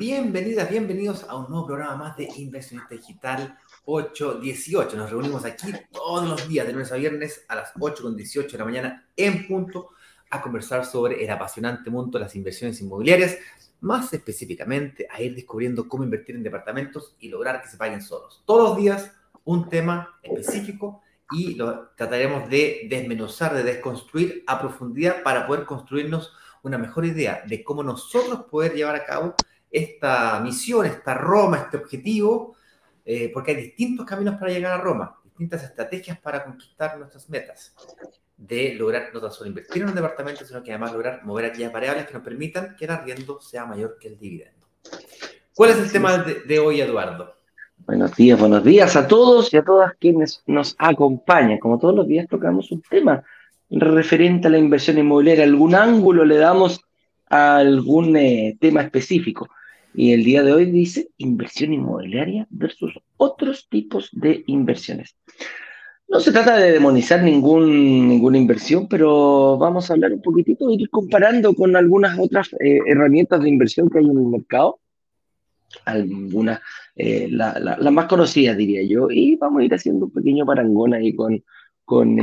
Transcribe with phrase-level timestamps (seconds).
[0.00, 4.96] bienvenidas, bienvenidos a un nuevo programa más de Inversionista Digital 818.
[4.96, 8.50] Nos reunimos aquí todos los días, de lunes a viernes, a las 8 con 18
[8.50, 9.90] de la mañana en punto,
[10.30, 13.36] a conversar sobre el apasionante mundo de las inversiones inmobiliarias,
[13.82, 18.42] más específicamente a ir descubriendo cómo invertir en departamentos y lograr que se paguen solos.
[18.46, 19.12] Todos los días
[19.44, 26.32] un tema específico y lo trataremos de desmenuzar, de desconstruir a profundidad para poder construirnos
[26.62, 29.34] una mejor idea de cómo nosotros poder llevar a cabo
[29.70, 32.56] esta misión, esta Roma, este objetivo,
[33.04, 37.74] eh, porque hay distintos caminos para llegar a Roma, distintas estrategias para conquistar nuestras metas,
[38.36, 41.72] de lograr no tan solo invertir en un departamento, sino que además lograr mover aquellas
[41.72, 44.66] variables que nos permitan que el arriendo sea mayor que el dividendo.
[45.54, 47.34] ¿Cuál es el tema de, de hoy, Eduardo?
[47.86, 51.58] Buenos días, buenos días a todos y a todas quienes nos acompañan.
[51.58, 53.22] Como todos los días tocamos un tema
[53.70, 56.80] referente a la inversión inmobiliaria, algún ángulo le damos
[57.28, 59.48] a algún eh, tema específico.
[59.94, 65.16] Y el día de hoy dice inversión inmobiliaria versus otros tipos de inversiones.
[66.08, 70.90] No se trata de demonizar ningún, ninguna inversión, pero vamos a hablar un poquitito ir
[70.90, 74.80] comparando con algunas otras eh, herramientas de inversión que hay en el mercado.
[75.84, 76.60] Algunas,
[76.96, 80.94] eh, las la, más conocidas diría yo, y vamos a ir haciendo un pequeño parangón
[80.94, 81.44] ahí con,
[81.84, 82.18] con,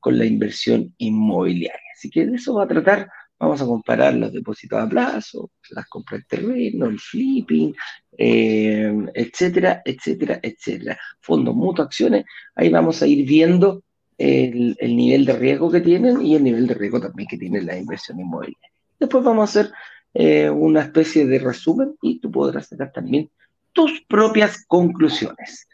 [0.00, 1.80] con la inversión inmobiliaria.
[1.96, 3.08] Así que de eso va a tratar,
[3.42, 7.74] vamos a comparar los depósitos a plazo, las compras de terreno, el flipping,
[8.16, 10.96] eh, etcétera, etcétera, etcétera.
[11.18, 13.82] Fondos, mutuos, acciones, ahí vamos a ir viendo
[14.16, 17.76] el, nivel de riesgo que tienen y el nivel de riesgo también que tiene la
[17.76, 18.70] inversión inmobiliaria.
[19.00, 19.72] Después vamos a hacer
[20.14, 23.28] eh, una especie de resumen y tú podrás sacar también
[23.72, 25.66] tus propias conclusiones.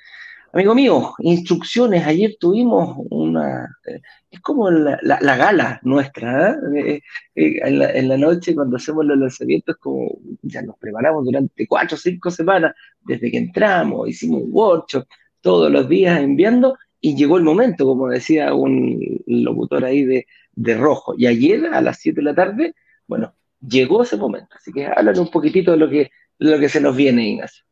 [0.53, 2.07] Amigo mío, instrucciones.
[2.07, 3.77] Ayer tuvimos una.
[3.87, 4.01] Eh,
[4.31, 6.59] es como la, gala nuestra.
[6.75, 7.03] ¿eh?
[7.35, 11.99] Eh, en, la, noche, cuando hacemos los lanzamientos, como ya nos preparamos durante cuatro o
[11.99, 15.07] cinco semanas, desde que entramos, hicimos un workshop
[15.43, 20.75] todos los días enviando, y llegó el momento, como decía un locutor ahí de, de
[20.77, 21.15] rojo.
[21.17, 22.75] Y ayer, a las 7 de la tarde,
[23.07, 24.57] bueno, llegó ese momento.
[24.57, 27.65] Así que háblame un poquitito de lo que, de lo que se nos viene, Ignacio.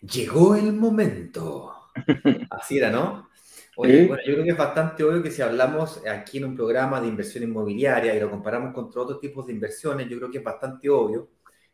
[0.00, 1.79] Llegó el momento.
[2.50, 3.28] Así era, ¿no?
[3.76, 7.00] Oye, bueno, yo creo que es bastante obvio que si hablamos aquí en un programa
[7.00, 10.44] de inversión inmobiliaria y lo comparamos con otros tipos de inversiones, yo creo que es
[10.44, 11.30] bastante obvio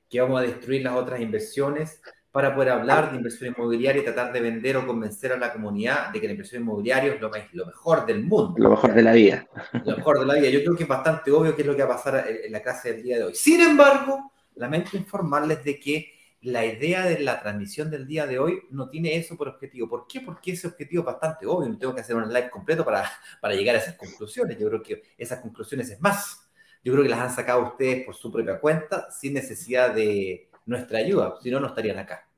[0.09, 2.01] que vamos a destruir las otras inversiones
[2.31, 6.11] para poder hablar de inversión inmobiliaria y tratar de vender o convencer a la comunidad
[6.11, 8.55] de que la inversión inmobiliaria es lo, lo mejor del mundo.
[8.59, 9.49] Lo mejor de la vida.
[9.85, 10.51] Lo mejor de la vida.
[10.51, 12.61] Yo creo que es bastante obvio que es lo que va a pasar en la
[12.61, 13.35] clase del día de hoy.
[13.35, 16.13] Sin embargo, lamento informarles de que
[16.47, 19.89] la idea de la transmisión del día de hoy no tiene eso por objetivo.
[19.89, 20.21] ¿Por qué?
[20.21, 21.69] Porque ese objetivo es bastante obvio.
[21.69, 24.57] No tengo que hacer un live completo para, para llegar a esas conclusiones.
[24.57, 26.49] Yo creo que esas conclusiones es más.
[26.85, 31.01] Yo creo que las han sacado ustedes por su propia cuenta, sin necesidad de nuestra
[31.01, 31.35] ayuda.
[31.43, 32.29] Si no, no estarían acá.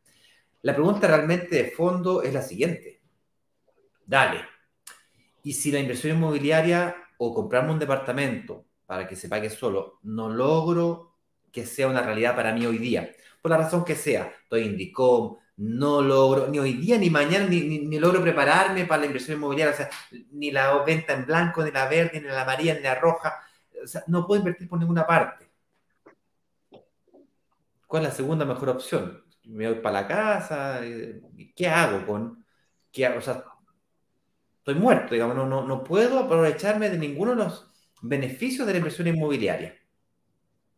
[0.63, 3.03] La pregunta realmente de fondo es la siguiente.
[4.07, 4.41] Dale.
[5.43, 10.31] ¿Y si la inversión inmobiliaria o comprarme un departamento para que se pague solo, no
[10.31, 11.15] logro
[11.53, 13.13] que sea una realidad para mí hoy día?
[13.41, 14.33] Por la razón que sea.
[14.43, 19.07] Estoy en DICOM, no logro, ni hoy día, ni mañana, ni, logro prepararme para la
[19.07, 19.91] inversión inmobiliaria, o sea,
[20.31, 23.35] ni la venta en blanco, ni la verde, ni la amarilla, ni la roja.
[23.83, 25.49] O sea, no puedo invertir por ninguna parte.
[27.87, 29.25] ¿Cuál es la segunda mejor opción?
[29.45, 30.81] ¿Me voy para la casa?
[31.57, 32.45] ¿Qué hago con...?
[32.93, 33.45] Qué O sea,
[34.59, 37.67] estoy muerto, digamos, no, no, no puedo aprovecharme de ninguno de los
[38.03, 39.78] beneficios de la inversión inmobiliaria.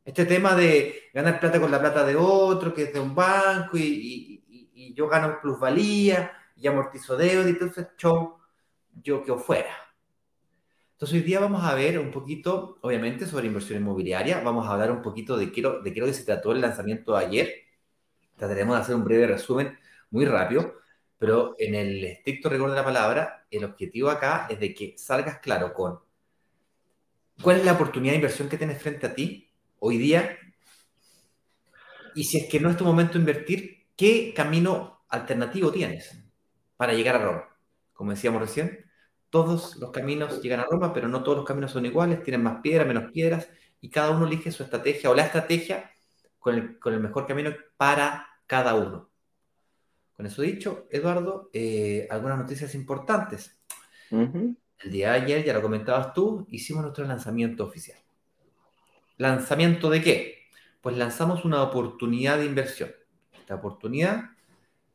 [0.04, 3.76] Este tema de ganar plata con la plata de otro, que es de un banco,
[3.76, 8.36] y, yo gano plusvalía, y amortizo deuda, y entonces show,
[9.02, 9.70] yo quedo fuera.
[10.92, 14.90] Entonces hoy día vamos a ver un poquito, obviamente, sobre inversión inmobiliaria, vamos a hablar
[14.90, 17.54] un poquito de qué, de qué lo que se trató el lanzamiento de ayer.
[18.36, 19.78] Trataremos de hacer un breve resumen
[20.10, 20.74] muy rápido,
[21.18, 25.38] pero en el estricto rigor de la palabra, el objetivo acá es de que salgas
[25.38, 26.00] claro con
[27.42, 29.49] cuál es la oportunidad de inversión que tienes frente a ti,
[29.80, 30.38] hoy día?
[32.14, 36.16] Y si es que no es tu momento de invertir, ¿qué camino alternativo tienes
[36.76, 37.56] para llegar a Roma?
[37.92, 38.86] Como decíamos recién,
[39.28, 42.60] todos los caminos llegan a Roma, pero no todos los caminos son iguales, tienen más
[42.62, 43.48] piedras, menos piedras,
[43.80, 45.90] y cada uno elige su estrategia o la estrategia
[46.38, 49.10] con el, mejor camino para cada uno.
[50.16, 53.58] Con eso dicho, Eduardo, eh, algunas noticias importantes.
[54.10, 57.98] El día de ayer, ya lo comentabas tú, hicimos nuestro lanzamiento oficial.
[59.20, 60.46] ¿Lanzamiento de qué?
[60.80, 62.90] Pues lanzamos una oportunidad de inversión.
[63.38, 64.30] Esta oportunidad,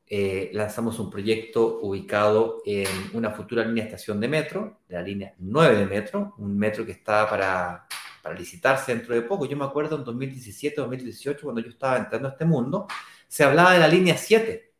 [0.07, 5.03] eh, lanzamos un proyecto ubicado en una futura línea de estación de metro, de la
[5.03, 7.85] línea 9 de metro, un metro que está para,
[8.23, 9.45] para licitarse dentro de poco.
[9.45, 12.87] Yo me acuerdo en 2017, 2018, cuando yo estaba entrando a este mundo,
[13.27, 14.73] se hablaba de la línea 7.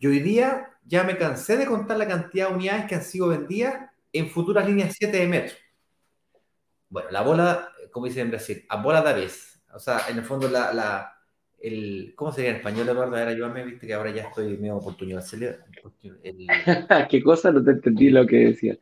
[0.00, 3.28] Y hoy día ya me cansé de contar la cantidad de unidades que han sido
[3.28, 5.56] vendidas en futuras líneas 7 de metro.
[6.90, 9.60] Bueno, la bola, como dicen en Brasil, a bola da vez.
[9.74, 11.18] O sea, en el fondo, la, la,
[11.60, 13.16] el, ¿cómo sería en español, Eduardo?
[13.16, 15.24] A ver, ayúdame, viste que ahora ya estoy medio oportunidad.
[16.22, 16.46] El,
[17.10, 17.50] ¿Qué cosa?
[17.52, 18.76] No te entendí lo que decía.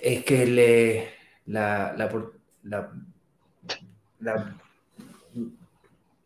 [0.00, 1.08] Es que le,
[1.46, 2.10] la, la,
[2.64, 2.92] la,
[4.20, 4.56] la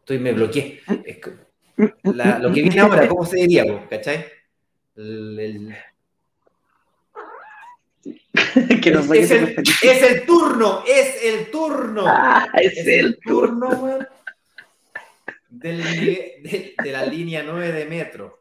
[0.00, 0.80] estoy, me bloqueé.
[1.04, 1.32] Es que,
[2.02, 3.86] la, lo que viene ahora, ¿cómo se diría?
[3.88, 4.24] ¿Cachai?
[4.96, 5.74] El, el...
[8.82, 12.04] que es, es, el, es, el, turno, es el turno.
[12.06, 13.98] Ah, es, es, el, turno, turno
[15.48, 18.38] del, de, de, la línea 9 de metro.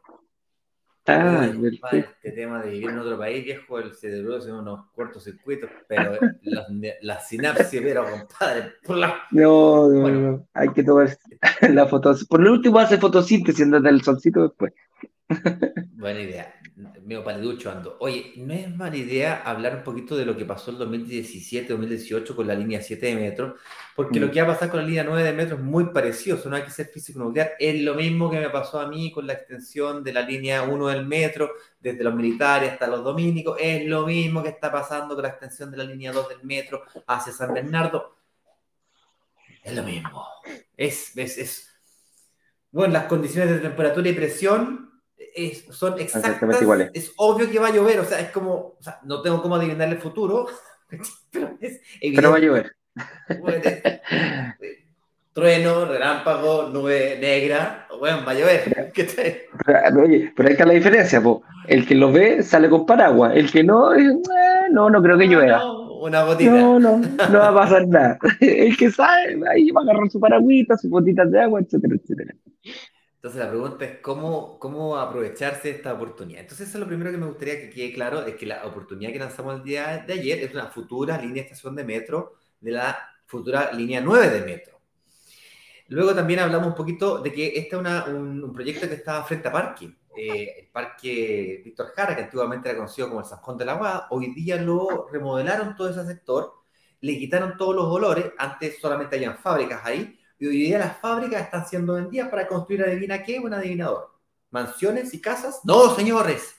[1.10, 1.50] Ah,
[1.90, 6.66] este tema de vivir en otro país, viejo, el cerebro es unos cortocircuitos, pero las,
[7.00, 9.22] la sinapsis, pero compadre, por la...
[9.30, 10.20] No, no, bueno.
[10.20, 11.16] no, hay que tomar
[11.62, 12.14] la foto.
[12.28, 14.74] Por lo último hace fotosíntesis antes del solcito después.
[15.96, 16.54] Buena idea.
[16.78, 17.96] Medio paliducho ando.
[17.98, 22.46] Oye, no es mala idea hablar un poquito de lo que pasó el 2017-2018 con
[22.46, 23.56] la línea 7 de metro,
[23.96, 24.22] porque mm.
[24.22, 26.54] lo que va a pasar con la línea 9 de metro es muy parecido, no
[26.54, 27.54] hay que ser físico nuclear.
[27.58, 30.86] Es lo mismo que me pasó a mí con la extensión de la línea 1
[30.86, 33.56] del metro, desde los militares hasta los dominicos.
[33.60, 36.84] Es lo mismo que está pasando con la extensión de la línea 2 del metro
[37.08, 38.18] hacia San Bernardo.
[39.64, 40.24] Es lo mismo.
[40.76, 41.68] Es, es, es.
[42.70, 44.87] Bueno, las condiciones de temperatura y presión
[45.34, 46.90] es, son exactamente iguales.
[46.94, 49.56] Es obvio que va a llover, o sea, es como, o sea, no tengo cómo
[49.56, 50.46] adivinar el futuro,
[51.30, 52.16] pero es evidente.
[52.16, 52.72] Pero va a llover.
[55.38, 58.92] trueno, relámpago, nube negra, bueno, va a llover.
[60.02, 61.42] Oye, pero ahí está la diferencia, po.
[61.68, 64.18] el que lo ve sale con paraguas, el que no, eh,
[64.72, 65.58] no, no creo que llueva.
[65.58, 66.50] No, una gotita.
[66.50, 68.18] No, no, no va a pasar nada.
[68.40, 72.34] El que sabe, ahí va a agarrar su paraguita, sus botitas de agua, etcétera, etcétera.
[73.18, 76.42] Entonces la pregunta es cómo, cómo aprovecharse esta oportunidad.
[76.42, 79.10] Entonces eso es lo primero que me gustaría que quede claro, es que la oportunidad
[79.12, 82.70] que lanzamos el día de ayer es una futura línea de estación de metro de
[82.70, 84.80] la futura línea 9 de metro.
[85.88, 89.48] Luego también hablamos un poquito de que este es un, un, proyecto que estaba frente
[89.48, 93.64] a Parque, eh, el Parque Víctor Jara, que antiguamente era conocido como el San de
[93.64, 96.52] la Guada, hoy día lo remodelaron todo ese sector,
[97.00, 101.42] le quitaron todos los olores, antes solamente habían fábricas ahí, y hoy día las fábricas
[101.42, 104.10] están siendo vendidas para construir, adivina qué, un adivinador.
[104.50, 105.60] ¿Mansiones y casas?
[105.64, 106.54] No, señores,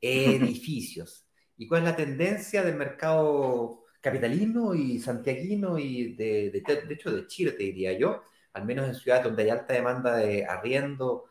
[0.00, 1.26] edificios.
[1.56, 7.26] ¿Y cuál es la tendencia del mercado capitalino y santiaguino y de, de, hecho de
[7.26, 8.22] Chile, te diría yo,
[8.52, 11.26] al menos en ciudades donde hay alta demanda de arriendo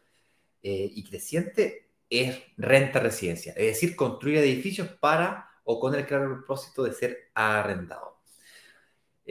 [0.61, 6.33] eh, y creciente, es renta residencia, es decir, construir edificios para o con el claro
[6.33, 8.19] propósito de ser arrendado.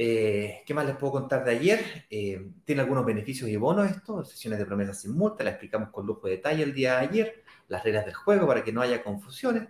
[0.00, 2.06] Eh, ¿Qué más les puedo contar de ayer?
[2.08, 6.06] Eh, tiene algunos beneficios y bonos esto, sesiones de promesas sin multa, la explicamos con
[6.06, 9.02] lujo de detalle el día de ayer, las reglas del juego para que no haya
[9.02, 9.68] confusiones,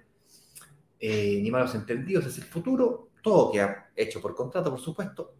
[1.00, 5.34] eh, ni malos entendidos, es el futuro, todo que ha hecho por contrato, por supuesto,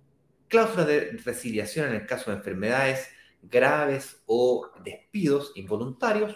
[0.48, 3.10] cláusulas de resiliación en el caso de enfermedades
[3.42, 6.34] graves o despidos involuntarios,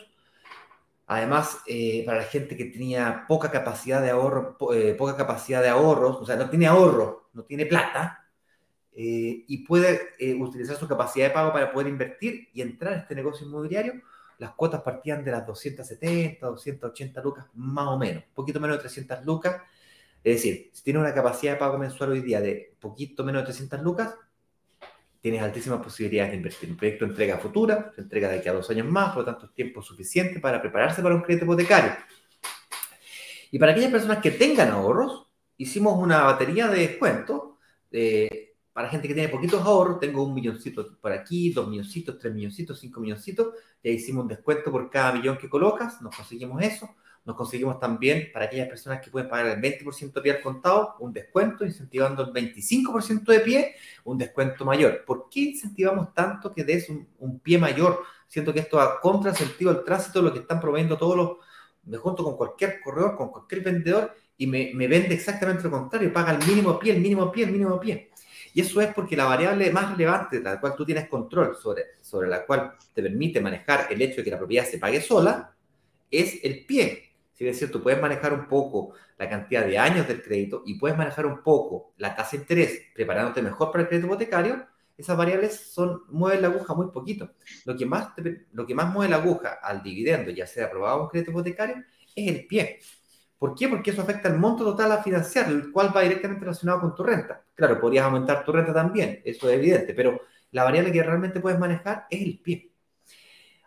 [1.05, 1.59] Además,
[2.07, 6.37] para la gente que tenía poca capacidad de ahorro, poca capacidad de ahorros, o sea,
[6.37, 8.22] no tiene ahorro, no tiene plata,
[8.95, 12.97] eh, y puede eh, utilizar su capacidad de pago para poder invertir y entrar a
[12.99, 14.03] este negocio inmobiliario,
[14.39, 19.25] las cuotas partían de las 270, 280 lucas, más o menos, poquito menos de 300
[19.25, 19.63] lucas.
[20.23, 23.47] Es decir, si tienes una capacidad de pago mensual hoy día de poquito menos de
[23.47, 24.15] 300 lucas,
[25.21, 26.71] tienes altísimas posibilidades de invertir.
[26.71, 29.25] Un proyecto de entrega futura, se entrega de aquí a dos años más, por lo
[29.25, 31.93] tanto es tiempo suficiente para prepararse para un crédito hipotecario.
[33.53, 37.43] Y para aquellas personas que tengan ahorros, hicimos una batería de descuentos.
[37.91, 42.33] Eh, para gente que tiene poquitos ahorros, tengo un milloncito por aquí, dos milloncitos, tres
[42.33, 43.49] milloncitos, cinco milloncitos.
[43.83, 46.89] Ya hicimos un descuento por cada millón que colocas, nos conseguimos eso.
[47.25, 50.97] Nos conseguimos también, para aquellas personas que pueden pagar el 20% de pie al contado,
[50.99, 53.75] un descuento, incentivando el 25% de pie,
[54.05, 55.05] un descuento mayor.
[55.05, 58.03] ¿Por qué incentivamos tanto que des un, un pie mayor?
[58.27, 61.31] Siento que esto va contra sentido del tránsito, lo que están proveyendo todos los...
[61.85, 66.13] Me junto con cualquier corredor, con cualquier vendedor, y me, me vende exactamente lo contrario,
[66.13, 68.12] paga el mínimo pie, el mínimo pie, el mínimo pie.
[68.55, 72.29] Y eso es porque la variable más relevante, la cual tú tienes control, sobre, sobre
[72.29, 75.55] la cual te permite manejar el hecho de que la propiedad se pague sola,
[76.11, 77.11] es el pie.
[77.39, 81.27] Es cierto, puedes manejar un poco la cantidad de años del crédito y puedes manejar
[81.27, 84.67] un poco la tasa de interés preparándote mejor para el crédito hipotecario,
[84.97, 87.31] esas variables son, mueven la aguja muy poquito.
[87.65, 88.13] Lo que, más
[88.53, 91.77] lo que más mueve la aguja al dividendo, ya sea aprobado un crédito hipotecario,
[92.15, 92.79] es el pie.
[93.43, 93.69] ¿Por qué?
[93.69, 97.03] Porque eso afecta el monto total a financiar, el cual va directamente relacionado con tu
[97.03, 97.43] renta.
[97.57, 100.21] Claro, podrías aumentar tu renta también, eso es evidente, pero
[100.53, 102.71] la variable que realmente puedes manejar es el pie.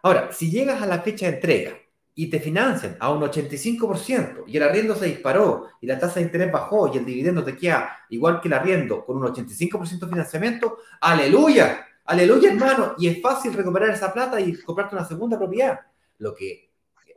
[0.02, 1.74] Ahora, si llegas a la fecha de entrega
[2.14, 6.28] y te financian a un 85% y el arriendo se disparó y la tasa de
[6.28, 10.08] interés bajó y el dividendo te queda igual que el arriendo con un 85% de
[10.08, 15.82] financiamiento, aleluya, aleluya hermano, y es fácil recuperar esa plata y comprarte una segunda propiedad.
[16.20, 16.65] Lo que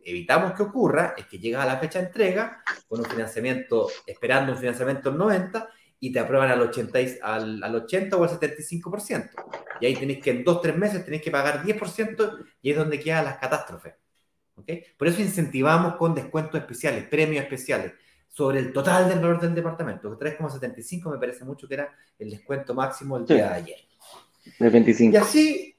[0.04, 4.52] evitamos que ocurra es que llegas a la fecha de entrega con un financiamiento, esperando
[4.52, 5.68] un financiamiento del 90
[6.00, 9.30] y te aprueban al 80, al, al 80 o al 75%.
[9.80, 13.00] Y ahí tenéis que en dos, tres meses tenéis que pagar 10% y es donde
[13.00, 13.94] quedan las catástrofes.
[14.56, 14.84] ¿okay?
[14.96, 17.92] Por eso incentivamos con descuentos especiales, premios especiales,
[18.28, 20.16] sobre el total del valor del departamento.
[20.16, 23.78] 3,75 me parece mucho que era el descuento máximo el día de ayer.
[24.58, 25.14] De 25.
[25.14, 25.77] Y así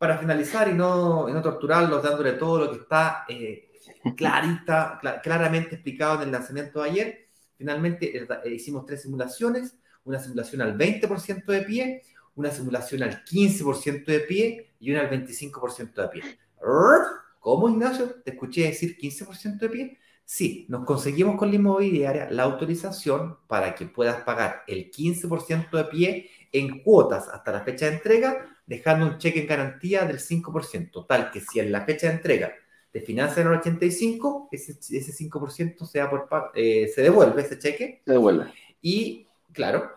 [0.00, 3.70] para finalizar y no, no torturarlos dándole todo lo que está eh,
[4.16, 7.28] clarita, claramente explicado en el lanzamiento de ayer,
[7.58, 12.02] finalmente eh, hicimos tres simulaciones, una simulación al 20% de pie,
[12.34, 16.22] una simulación al 15% de pie y una al 25% de pie.
[17.38, 18.22] ¿Cómo, Ignacio?
[18.24, 19.98] ¿Te escuché decir 15% de pie?
[20.24, 25.84] Sí, nos conseguimos con la inmobiliaria la autorización para que puedas pagar el 15% de
[25.84, 31.06] pie en cuotas hasta la fecha de entrega dejando un cheque en garantía del 5%,
[31.06, 32.52] tal que si en la fecha de entrega
[32.90, 38.02] te financian el 85, ese, ese 5% sea por, eh, se devuelve ese cheque.
[38.04, 38.46] Se devuelve.
[38.82, 39.90] Y, claro,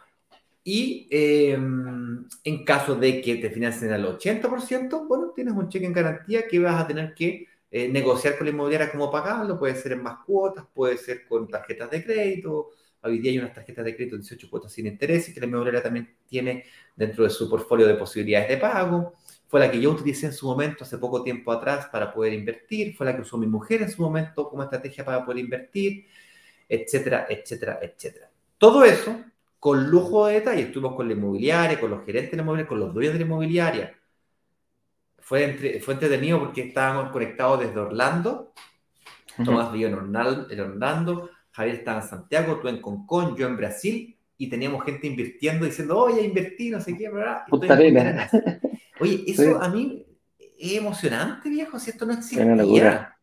[0.63, 5.93] y em, en caso de que te financien al 80%, bueno, tienes un cheque en
[5.93, 9.93] garantía que vas a tener que eh, negociar con la inmobiliaria cómo pagarlo, puede ser
[9.93, 12.69] en más cuotas, puede ser con tarjetas de crédito,
[13.05, 15.45] Hoy día hay unas tarjetas de crédito de 18 cuotas sin interés y que la
[15.45, 16.63] inmobiliaria también tiene
[16.95, 19.15] dentro de su portfolio de posibilidades de pago.
[19.47, 22.95] Fue la que yo utilicé en su momento hace poco tiempo atrás para poder invertir.
[22.95, 26.07] Fue la que usó mi mujer en su momento como estrategia para poder invertir,
[26.69, 28.31] etcétera, etcétera, etcétera.
[28.57, 29.21] Todo eso
[29.59, 30.61] con lujo de detalle.
[30.63, 33.25] Estuvimos con la inmobiliaria, con los gerentes de la inmobiliaria, con los dueños de la
[33.25, 33.99] inmobiliaria.
[35.19, 38.53] Fue, entre, fue entretenido porque estábamos conectados desde Orlando.
[39.43, 44.49] Tomás vivió en Orlando, Javier estaba en Santiago, tú en Concón, yo en Brasil, y
[44.49, 47.43] teníamos gente invirtiendo, diciendo, oye, invertí, no sé qué, ¿verdad?
[48.99, 50.05] Oye, eso a mí
[50.59, 53.15] es emocionante, viejo, si esto no existía.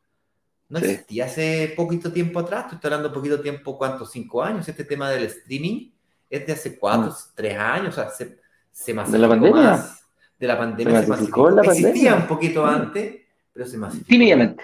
[0.69, 4.13] No existía hace poquito tiempo atrás, estoy hablando poquito tiempo, ¿cuántos?
[4.13, 4.69] ¿Cinco años?
[4.69, 5.91] Este tema del streaming
[6.31, 7.35] es de hace cuatro, mm.
[7.35, 8.39] tres años, o sea, se,
[8.71, 9.63] se ¿De la pandemia?
[9.63, 10.07] Más.
[10.39, 11.51] De la pandemia se, masificó.
[11.51, 12.69] La Existía un poquito mm.
[12.69, 13.17] antes,
[13.53, 14.09] pero se masificó.
[14.09, 14.63] Tímidamente.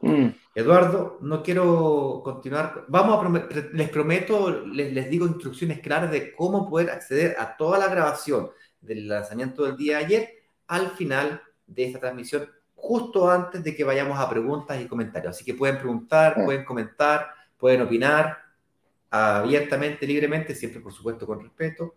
[0.00, 0.28] Mm.
[0.60, 2.84] Eduardo, no quiero continuar.
[2.88, 7.78] Vamos a les prometo, les, les, digo instrucciones claras de cómo poder acceder a toda
[7.78, 8.50] la grabación
[8.80, 10.30] del lanzamiento del día de ayer
[10.66, 15.36] al final de esta transmisión, justo antes de que vayamos a preguntas y comentarios.
[15.36, 18.38] Así que pueden preguntar, pueden comentar, pueden opinar
[19.10, 21.94] abiertamente, libremente, siempre por supuesto con respeto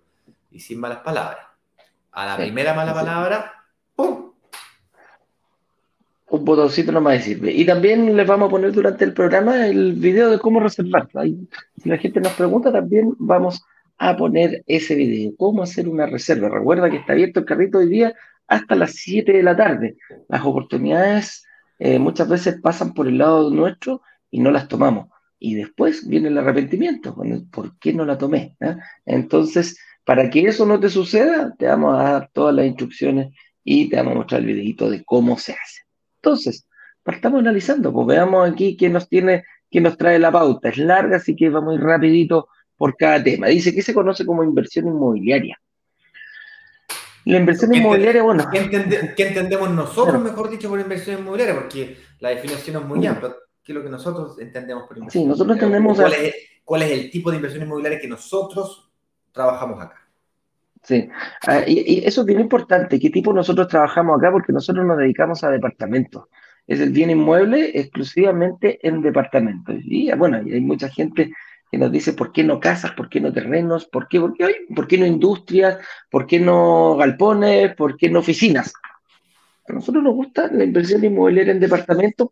[0.52, 1.46] y sin malas palabras.
[2.12, 3.63] A la primera mala palabra.
[6.44, 7.54] Un botoncito no más sirve.
[7.54, 11.08] Y también les vamos a poner durante el programa el video de cómo reservar.
[11.82, 13.64] Si la gente nos pregunta, también vamos
[13.98, 16.50] a poner ese video, cómo hacer una reserva.
[16.50, 18.14] Recuerda que está abierto el carrito hoy día
[18.50, 19.96] hasta las 7 de la tarde.
[20.28, 21.46] Las oportunidades
[21.80, 25.08] eh, muchas veces pasan por el lado nuestro y no las tomamos.
[25.40, 27.16] Y después viene el arrepentimiento,
[27.52, 28.58] ¿por qué no la tomé?
[28.60, 28.78] ¿Ah?
[29.06, 33.34] Entonces, para que eso no te suceda, te vamos a dar todas las instrucciones
[33.64, 35.83] y te vamos a mostrar el videito de cómo se hace.
[36.24, 36.66] Entonces,
[37.04, 40.70] partamos analizando, pues veamos aquí quién nos tiene, quién nos trae la pauta.
[40.70, 43.48] Es larga, así que vamos a ir rapidito por cada tema.
[43.48, 45.60] Dice que se conoce como inversión inmobiliaria.
[47.26, 48.48] La inversión inmobiliaria, bueno.
[48.50, 48.60] ¿Qué,
[49.18, 51.56] entendemos nosotros, mejor dicho, por inversión inmobiliaria?
[51.56, 53.08] Porque la definición es muy mm.
[53.08, 53.36] amplia.
[53.62, 55.98] ¿Qué es lo que nosotros entendemos por inversión Sí, nosotros entendemos.
[55.98, 58.90] ¿Cuál, es, ¿Cuál es el tipo de inversión inmobiliaria que nosotros
[59.34, 60.03] trabajamos acá?
[60.84, 61.08] Sí,
[61.48, 65.44] ah, y, eso es bien importante, qué tipo nosotros trabajamos acá, porque nosotros nos dedicamos
[65.44, 66.26] a departamentos.
[66.68, 69.76] Es el bien inmueble exclusivamente en departamentos.
[69.84, 71.32] Y ah, bueno, hay mucha gente
[71.72, 74.66] que nos dice por qué no casas, por qué no terrenos, por qué, por qué,
[74.76, 78.74] por qué no industrias, por qué no galpones, por qué no oficinas.
[79.68, 82.30] A nosotros nos gusta la inversión inmobiliaria en departamentos.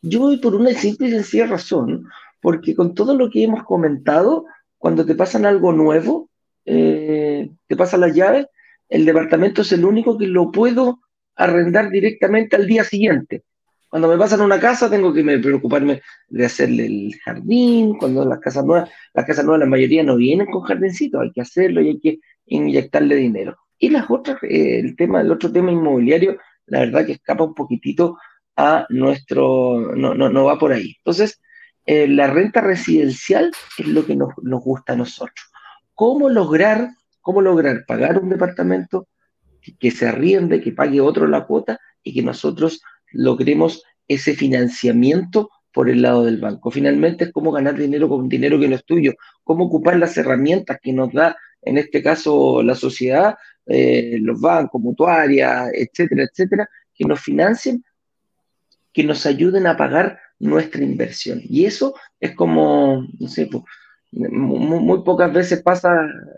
[0.00, 2.06] Yo voy por una simple y sencilla razón,
[2.40, 4.46] porque con todo lo que hemos comentado,
[4.78, 6.30] cuando te pasan algo nuevo,
[6.66, 8.46] eh, te pasa las llaves,
[8.88, 11.00] el departamento es el único que lo puedo
[11.34, 13.44] arrendar directamente al día siguiente.
[13.88, 17.96] Cuando me pasan una casa, tengo que preocuparme de hacerle el jardín.
[17.96, 21.40] Cuando las casas nuevas, las casas nuevas, la mayoría no vienen con jardincito, hay que
[21.40, 23.56] hacerlo y hay que inyectarle dinero.
[23.78, 27.54] Y las otras, eh, el tema, el otro tema inmobiliario, la verdad que escapa un
[27.54, 28.18] poquitito
[28.56, 30.94] a nuestro, no, no, no va por ahí.
[30.98, 31.40] Entonces,
[31.86, 35.46] eh, la renta residencial es lo que nos, gusta a nosotros.
[35.96, 36.90] ¿Cómo lograr,
[37.22, 39.08] cómo lograr pagar un departamento
[39.80, 45.88] que, se arriende, que pague otro la cuota y que nosotros logremos ese financiamiento por
[45.88, 46.70] el lado del banco.
[46.70, 50.78] Finalmente es cómo ganar dinero con dinero que no es tuyo, cómo ocupar las herramientas
[50.82, 53.34] que nos da, en este caso, la sociedad,
[53.64, 57.82] eh, los bancos, mutuarias, etcétera, etcétera, que nos financien,
[58.92, 61.40] que nos ayuden a pagar nuestra inversión.
[61.42, 63.48] Y eso es como, no sé,
[64.16, 65.90] muy, pocas veces pasa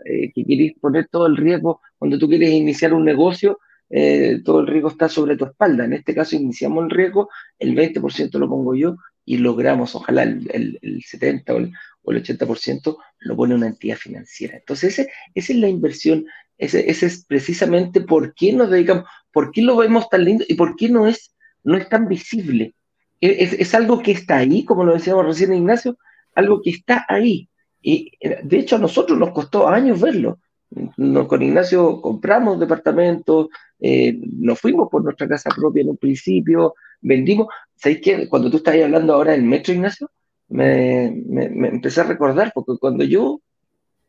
[0.05, 3.59] eh, que quieres poner todo el riesgo, cuando tú quieres iniciar un negocio,
[3.89, 5.85] eh, todo el riesgo está sobre tu espalda.
[5.85, 10.79] En este caso iniciamos el riesgo, el 20% lo pongo yo y logramos, ojalá el,
[10.81, 11.71] 70%
[12.03, 14.57] o el, 80% lo pone una entidad financiera.
[14.57, 16.25] Entonces, esa es la inversión,
[16.57, 20.75] ese, es precisamente por qué nos dedicamos, por qué lo vemos tan lindo y por
[20.75, 22.73] qué no es, no es tan visible.
[23.21, 25.97] Es, algo que está ahí, como lo decíamos recién Ignacio,
[26.35, 27.49] algo que está ahí.
[27.81, 30.39] Y de hecho a nosotros nos costó años verlo.
[31.27, 33.47] con Ignacio compramos departamentos,
[33.79, 37.47] eh, nos fuimos por nuestra casa propia en un principio, vendimos.
[37.75, 38.29] ¿Sabéis qué?
[38.29, 40.09] Cuando tú estás hablando ahora del metro, Ignacio,
[40.49, 43.41] me, empecé a recordar, porque cuando yo,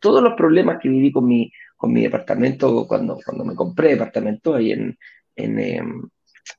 [0.01, 4.55] todos los problemas que viví con mi, con mi departamento, cuando, cuando me compré departamento
[4.55, 4.99] ahí en,
[5.37, 6.09] en, em,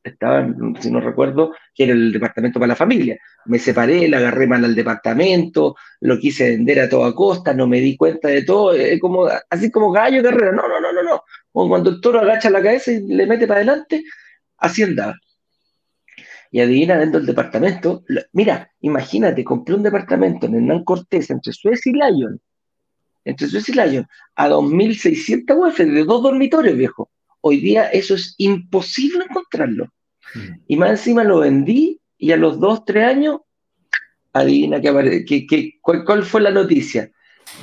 [0.03, 0.47] estaba,
[0.79, 3.17] si no recuerdo, que era el departamento para la familia.
[3.45, 7.79] Me separé, le agarré mal al departamento, lo quise vender a toda costa, no me
[7.79, 11.23] di cuenta de todo, es como, así como gallo carrera, no, no, no, no, no.
[11.51, 14.03] cuando el toro agacha la cabeza y le mete para adelante,
[14.57, 15.15] así andaba.
[16.51, 21.91] Y adivina, dentro del departamento, mira, imagínate, compré un departamento en Hernán Cortés entre Suecia
[21.91, 22.41] y Lyon,
[23.23, 27.09] entre Suecia y Lyon, a 2.600 UF de dos dormitorios, viejo
[27.41, 29.85] Hoy día eso es imposible encontrarlo.
[30.35, 30.53] Mm.
[30.67, 33.41] Y más encima lo vendí y a los dos, tres años,
[34.33, 37.11] adivina que, cuál, fue la noticia.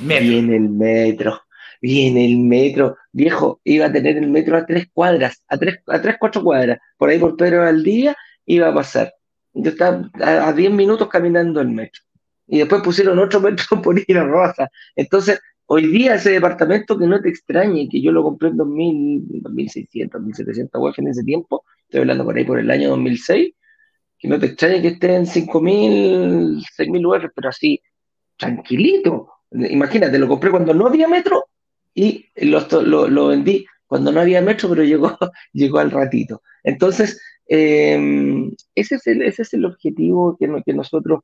[0.01, 1.41] Viene el metro,
[1.81, 2.97] viene el metro.
[3.11, 6.77] Viejo, iba a tener el metro a tres cuadras, a tres, a tres cuatro cuadras.
[6.97, 8.15] Por ahí por Pedro al día
[8.45, 9.13] iba a pasar.
[9.53, 12.01] Yo estaba a, diez minutos caminando el metro.
[12.47, 14.69] Y después pusieron otro metro por ir a Rosa.
[14.95, 15.39] Entonces,
[15.71, 20.19] Hoy día ese departamento que no te extrañe, que yo lo compré en 2000, 2600,
[20.19, 23.53] 1700 UF en ese tiempo, estoy hablando por ahí por el año 2006,
[24.17, 27.79] que no te extrañe que esté en 5000, 6000 UF, pero así,
[28.35, 29.29] tranquilito.
[29.51, 31.45] Imagínate, lo compré cuando no había metro
[31.93, 35.15] y lo, vendí cuando no había metro, pero llegó,
[35.53, 36.41] llegó al ratito.
[36.63, 41.19] Entonces, em, ese, es el, ese es el objetivo que, que nosotros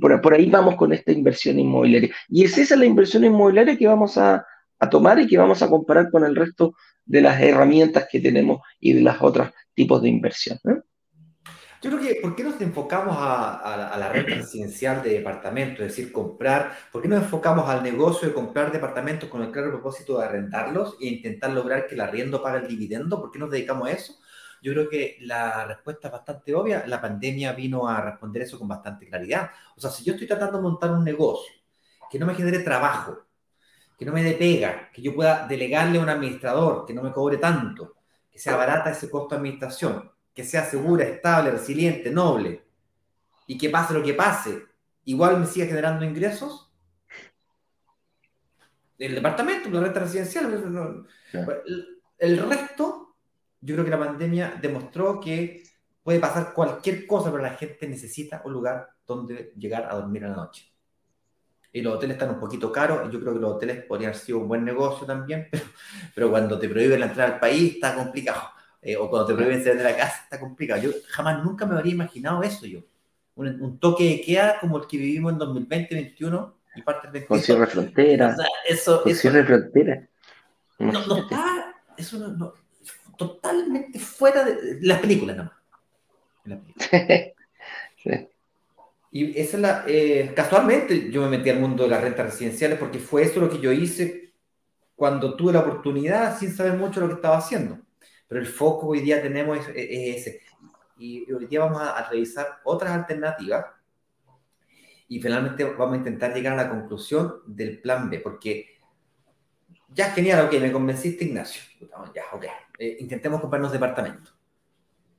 [0.00, 2.14] por, ahí vamos con esta inversión inmobiliaria.
[2.28, 4.46] Y es esa la inversión inmobiliaria que vamos a,
[4.90, 8.92] tomar y que vamos a comparar con el resto de las herramientas que tenemos y
[8.94, 10.58] de los otros tipos de inversión.
[10.64, 16.12] Yo creo que, ¿por qué nos enfocamos a, la renta residencial de departamentos, es decir,
[16.12, 16.72] comprar?
[16.90, 20.96] ¿Por qué nos enfocamos al negocio de comprar departamentos con el claro propósito de arrendarlos
[21.00, 23.20] e intentar lograr que el arriendo pague el dividendo?
[23.20, 24.14] ¿Por qué nos dedicamos a eso?
[24.62, 26.84] Yo creo que la respuesta es bastante obvia.
[26.86, 29.50] La pandemia vino a responder eso con bastante claridad.
[29.76, 31.52] O sea, si yo estoy tratando de montar un negocio
[32.08, 33.26] que no me genere trabajo,
[33.98, 37.10] que no me dé pega, que yo pueda delegarle a un administrador, que no me
[37.10, 37.96] cobre tanto,
[38.30, 42.64] que sea barata ese costo de administración, que sea segura, estable, resiliente, noble,
[43.46, 44.62] y que pase lo que pase,
[45.04, 46.72] igual me siga generando ingresos,
[48.98, 51.06] el departamento, la renta residencial,
[52.18, 53.11] el resto
[53.62, 55.62] yo creo que la pandemia demostró que
[56.02, 60.30] puede pasar cualquier cosa, pero la gente necesita un lugar donde llegar a dormir a
[60.30, 60.68] la noche.
[61.72, 64.38] Y los hoteles están un poquito caros, yo creo que los hoteles podrían haber sido
[64.38, 65.48] un buen negocio también,
[66.14, 68.42] pero, cuando te prohíben la entrada al país está complicado.
[68.82, 70.82] Eh, o cuando te prohíben salir de la casa está complicado.
[70.82, 72.80] Yo jamás nunca me habría imaginado eso yo.
[73.36, 77.40] Un, toque de queda como el que vivimos en 2020, 2021 y parte del Con
[77.40, 78.36] cierre frontera.
[78.68, 80.08] eso, Con cierre frontera.
[80.80, 82.54] No, no está, eso no,
[83.16, 85.52] totalmente fuera de las películas nada
[86.44, 86.62] más.
[89.14, 92.78] Y esa es la, eh, casualmente yo me metí al mundo de las rentas residenciales
[92.78, 94.32] porque fue eso lo que yo hice
[94.96, 97.78] cuando tuve la oportunidad sin saber mucho lo que estaba haciendo.
[98.26, 100.40] Pero el foco hoy día tenemos es, ese.
[100.96, 103.66] Y hoy día vamos a, revisar otras alternativas
[105.08, 108.71] y finalmente vamos a intentar llegar a la conclusión del plan B, porque
[109.94, 111.62] ya genial, ok, me convenciste Ignacio.
[112.14, 112.44] Ya, ok,
[112.78, 114.34] eh, intentemos comprarnos departamentos.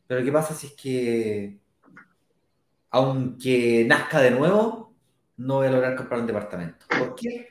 [0.08, 1.58] Pero ¿qué pasa si es que,
[2.90, 4.94] aunque nazca de nuevo,
[5.38, 6.86] no voy a lograr comprar un departamento?
[6.88, 7.50] ¿Por qué?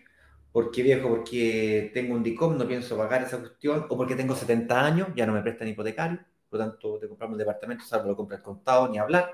[0.52, 4.84] Porque viejo, porque tengo un DICOM, no pienso pagar esa cuestión, o porque tengo 70
[4.84, 8.16] años, ya no me prestan hipotecario, por lo tanto, te compramos un departamento, salvo lo
[8.16, 9.32] compras contado, ni hablar.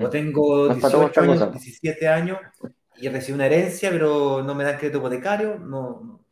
[0.00, 1.50] O tengo No es para toda 18 esta años, cosa.
[1.52, 2.38] 17 años
[2.96, 5.58] y recibí una herencia, pero no me dan crédito hipotecario.
[5.58, 6.24] No, no.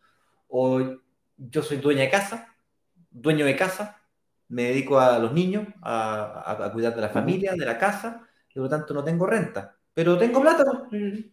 [0.50, 0.80] O
[1.36, 2.54] yo soy dueña de casa,
[3.10, 4.02] dueño de casa,
[4.48, 8.28] me dedico a los niños, a, a- a cuidar de la familia, de la casa,
[8.50, 9.76] y por lo tanto no tengo renta.
[9.94, 10.64] Pero tengo plata.
[10.90, 11.24] pues.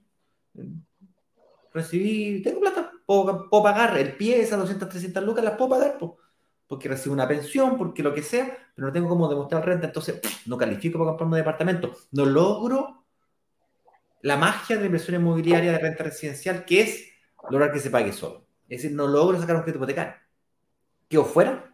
[1.74, 5.98] Recibí, tengo plata, puedo, puedo pagar el pie, esas 200, 300 lucas las puedo pagar,
[6.00, 6.12] pues,
[6.68, 10.20] porque recibo una pensión, porque lo que sea, pero no tengo cómo demostrar renta, entonces
[10.48, 11.94] no califico para comprarme un departamento.
[12.12, 13.06] No logro
[14.22, 17.10] la magia de la inversión inmobiliaria de renta residencial, que es
[17.50, 18.47] lograr que se pague solo.
[18.70, 20.16] Es decir, no logro sacar un crédito hipotecario.
[21.08, 21.74] ¿Quedo fuera?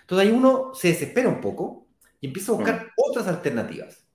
[0.00, 1.86] Entonces ahí uno se desespera un poco
[2.20, 4.06] y empieza a buscar otras alternativas.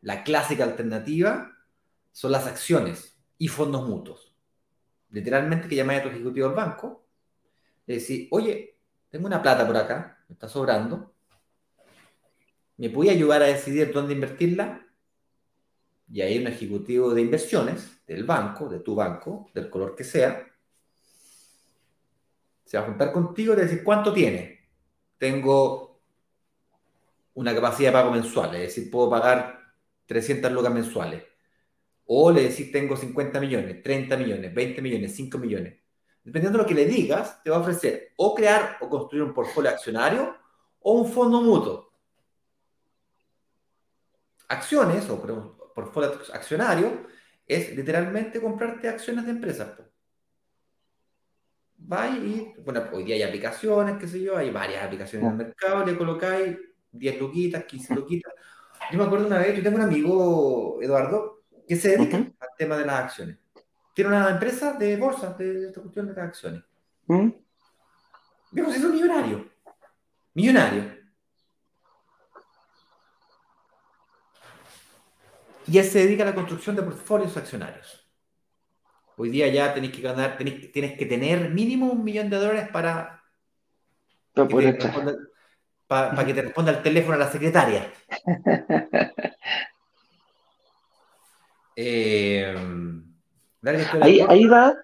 [0.00, 1.52] La clásica alternativa
[2.10, 4.34] son las acciones y fondos mutuos.
[5.10, 7.06] Literalmente que llamáis a tu ejecutivo del banco
[7.86, 8.78] y decís, oye,
[9.10, 11.14] tengo una plata por acá, me está sobrando,
[12.78, 14.86] ¿me puede ayudar a decidir dónde invertirla?
[16.10, 20.46] Y ahí un ejecutivo de inversiones del banco, de tu banco, del color que sea,
[22.72, 24.66] se va a juntar contigo y te va a decir, ¿cuánto tiene?
[25.18, 26.00] Tengo
[27.34, 29.60] una capacidad de pago mensual, es decir, puedo pagar
[30.06, 31.22] 300 lucas mensuales.
[32.06, 35.80] O le decís, tengo 50 millones, 30 millones, 20 millones, 5 millones.
[36.24, 39.34] Dependiendo de lo que le digas, te va a ofrecer o crear o construir un
[39.34, 40.34] portfolio accionario
[40.80, 41.92] o un fondo mutuo.
[44.48, 45.20] Acciones o
[45.74, 47.06] portfolio accionario
[47.46, 49.91] es literalmente comprarte acciones de empresas.
[51.92, 55.46] Vais y, bueno, hoy día hay aplicaciones, qué sé yo, hay varias aplicaciones en el
[55.46, 56.56] mercado, le colocáis
[56.90, 58.32] 10 luquitas, 15 luquitas.
[58.90, 62.78] Yo me acuerdo una vez, yo tengo un amigo, Eduardo, que se dedica al tema
[62.78, 63.36] de las acciones.
[63.92, 66.62] Tiene una empresa de bolsa, de esta cuestión de las acciones.
[67.08, 67.28] ¿Mm?
[68.52, 69.50] Viejo, se hizo millonario.
[70.32, 70.96] Millonario.
[75.66, 78.01] Y él se dedica a la construcción de portfolios accionarios.
[79.22, 82.68] Hoy día ya tenéis que ganar, tenéis- tienes que tener mínimo un millón de dólares
[82.72, 83.22] para
[84.34, 85.14] Para que te responda,
[85.86, 87.92] pa- para que te responda el teléfono a la secretaria.
[91.76, 92.54] Eh,
[94.28, 94.74] Ahí, va.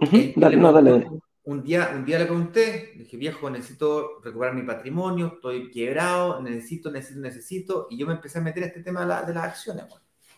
[0.00, 1.06] Eh, dale, le no, dale.
[1.44, 6.40] Un día, un día le pregunté, le dije, viejo, necesito recuperar mi patrimonio, estoy quebrado,
[6.40, 9.34] necesito, necesito, necesito, y yo me empecé a meter a este tema de, la- de
[9.34, 9.84] las acciones.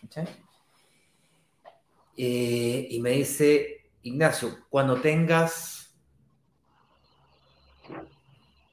[0.01, 0.27] ¿cachai?
[2.17, 5.95] Eh, y me dice, Ignacio, cuando tengas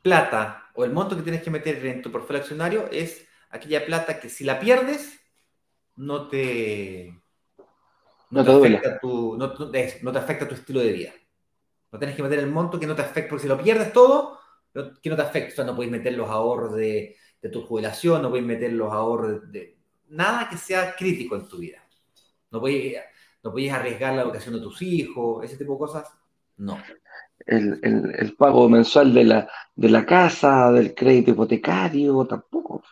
[0.02, 4.18] plata o el monto que tienes que meter en tu portfolio accionario es aquella plata
[4.18, 5.20] que si la pierdes,
[5.96, 7.14] no te,
[8.30, 11.12] No te afecta tu, no, no te- afecta tu estilo de vida.
[11.92, 14.40] No tienes que meter el monto que no te afecte, porque si lo pierdes todo,
[14.74, 15.52] no- que no te afecte.
[15.52, 18.92] O sea, no puedes meter los ahorros de, de tu jubilación, no puedes meter los
[18.92, 19.78] ahorros de, de-
[20.08, 21.82] nada que sea crítico en tu vida.
[22.50, 22.96] No puedes,
[23.44, 26.08] no puedes arriesgar la educación de tus hijos, ese tipo de cosas.
[26.56, 26.92] No.
[27.46, 32.82] El, el- el pago mensual de la, de la casa, del crédito hipotecario, tampoco.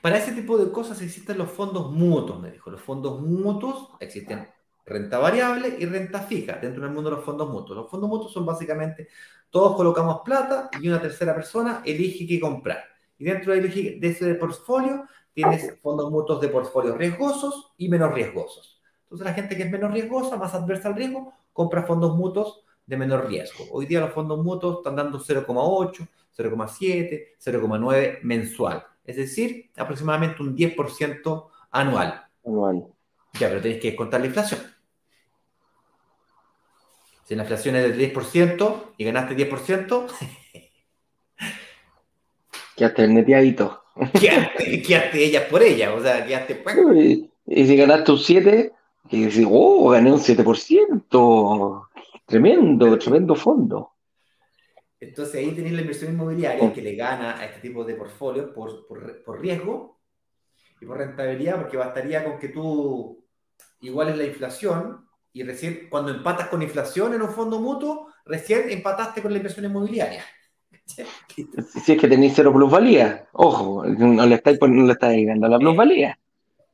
[0.00, 2.70] Para ese tipo de cosas existen los fondos mutuos, me dijo.
[2.70, 4.46] Los fondos mutuos existen
[4.84, 7.76] renta variable y renta fija dentro del mundo de los fondos mutuos.
[7.78, 9.08] Los fondos mutuos son básicamente
[9.50, 12.84] todos colocamos plata y una tercera persona elige qué comprar.
[13.18, 18.73] Y dentro de, de ese portfolio tienes fondos mutuos de portfolios riesgosos y menos riesgosos.
[19.14, 22.96] Entonces la gente que es menos riesgosa, más adversa al riesgo, compra fondos mutuos de
[22.96, 23.64] menor riesgo.
[23.70, 28.84] Hoy día los fondos mutuos están dando 0,8, 0,7, 0,9 mensual.
[29.04, 32.26] Es decir, aproximadamente un 10% anual.
[32.44, 32.86] Anual.
[33.34, 34.60] Ya, pero tenéis que descontar la inflación.
[37.22, 40.06] Si la inflación es del 10% y ganaste 10%,
[42.76, 43.84] Quedaste neteadito.
[44.20, 45.92] quedaste, quedaste ellas por ellas.
[45.94, 46.56] O sea, quedaste...
[46.56, 48.72] pues, Y, y si ganaste un 7,
[49.10, 51.88] y decís, oh, gané un 7%.
[52.26, 53.92] Tremendo, tremendo fondo.
[54.98, 58.86] Entonces ahí tenéis la inversión inmobiliaria que le gana a este tipo de portfolios por,
[58.86, 60.00] por, por riesgo
[60.80, 63.22] y por rentabilidad, porque bastaría con que tú
[63.80, 69.20] iguales la inflación y recién cuando empatas con inflación en un fondo mutuo, recién empataste
[69.20, 70.24] con la inversión inmobiliaria.
[70.86, 75.58] Si es que tenéis cero plusvalía, ojo, no le estáis, no le estáis dando la
[75.58, 76.18] plusvalía.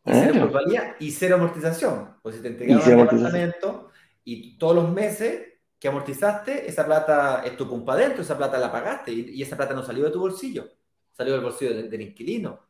[0.07, 0.41] Y cero Ah.
[0.41, 2.17] plusvalía y cero amortización.
[2.23, 3.91] Pues si te entregaban un departamento
[4.25, 5.43] y todos los meses
[5.79, 9.57] que amortizaste, esa plata es tu culpa dentro, esa plata la pagaste y, y esa
[9.57, 10.69] plata no salió de tu bolsillo,
[11.13, 12.61] salió del bolsillo del, del inquilino,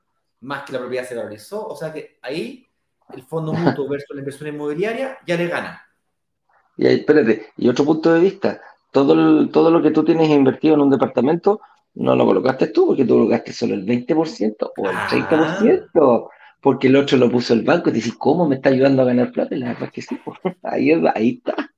[0.41, 1.67] más que la propiedad se valorizó.
[1.67, 2.67] O sea que ahí
[3.15, 5.83] el fondo mutuo versus la inversión inmobiliaria ya le gana.
[6.77, 10.29] Y ahí, espérate, y otro punto de vista, todo, el- todo lo que tú tienes
[10.31, 11.61] invertido en un departamento,
[11.95, 15.09] no lo colocaste tú, porque tú colocaste solo el 20% o el Ah.
[15.11, 16.31] 30%.
[16.61, 19.07] Porque el otro lo puso el banco y te dices, ¿cómo me está ayudando a
[19.07, 19.55] ganar plata?
[19.55, 20.19] Y la verdad es que sí,
[20.63, 21.71] ahí, ahí está.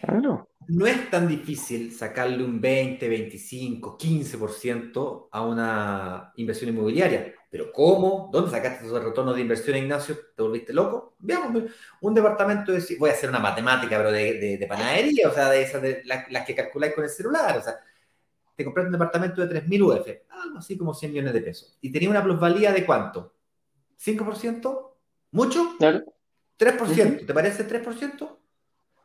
[0.00, 0.48] Claro.
[0.68, 7.34] No es tan difícil sacarle un 20, 25, 15% a una inversión inmobiliaria.
[7.50, 8.30] Pero ¿cómo?
[8.32, 10.16] ¿Dónde sacaste esos retornos de inversión, Ignacio?
[10.36, 11.16] ¿Te volviste loco?
[11.18, 11.64] Veamos,
[12.00, 12.84] un departamento de...
[13.00, 16.46] Voy a hacer una matemática, pero de, de, panadería, o sea, de esas de las,
[16.46, 17.58] que calculáis con el celular.
[17.58, 17.74] O sea,
[18.54, 21.76] te compraste un departamento de 3.000 UF, algo así como 100 millones de pesos.
[21.80, 23.34] ¿Y tenía una plusvalía de cuánto?
[24.00, 24.96] ¿5%?
[25.32, 25.76] ¿Mucho?
[25.78, 26.02] Claro.
[26.58, 27.26] 3%.
[27.26, 28.38] ¿Te parece 3%?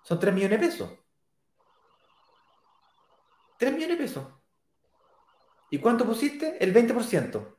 [0.04, 0.92] Son 3 millones de pesos.
[3.58, 4.28] 3 millones de pesos.
[5.70, 6.58] ¿Y cuánto pusiste?
[6.64, 7.58] El 20%.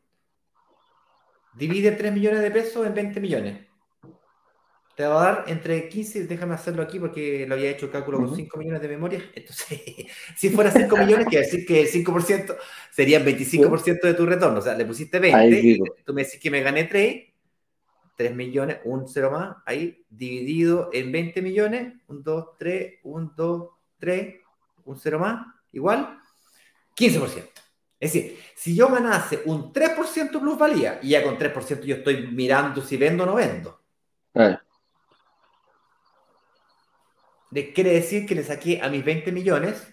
[1.55, 3.66] Divide 3 millones de pesos en 20 millones.
[4.96, 8.16] Te va a dar entre 15, déjame hacerlo aquí porque lo había hecho el cálculo
[8.16, 9.22] con 5 millones de memoria.
[9.35, 9.78] Entonces,
[10.37, 12.56] si fuera 5 millones, quiere decir que el 5%
[12.90, 14.59] serían 25% de tu retorno.
[14.59, 17.24] O sea, le pusiste 20, tú me decís que me gané 3,
[18.16, 23.68] 3 millones, un cero más, ahí dividido en 20 millones, un 2, 3, un 2,
[23.98, 24.35] 3,
[24.87, 26.18] un cero más, igual,
[26.96, 27.50] 15%.
[28.00, 32.80] Es decir, si yo ganase un 3% plusvalía, y ya con 3% yo estoy mirando
[32.80, 33.86] si vendo o no vendo.
[37.73, 39.87] Quiere decir que le saqué a mis 20 millones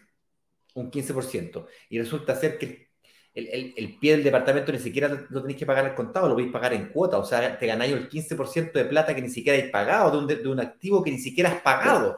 [0.75, 1.65] un 15%.
[1.89, 2.89] Y resulta ser que
[3.33, 6.51] el, pie del departamento ni siquiera lo tenéis que pagar al contado, lo vais a
[6.51, 7.17] pagar en cuota.
[7.17, 10.27] O sea, te ganáis el 15% de plata que ni siquiera habéis pagado, de un,
[10.27, 12.15] de un, activo que ni siquiera has pagado.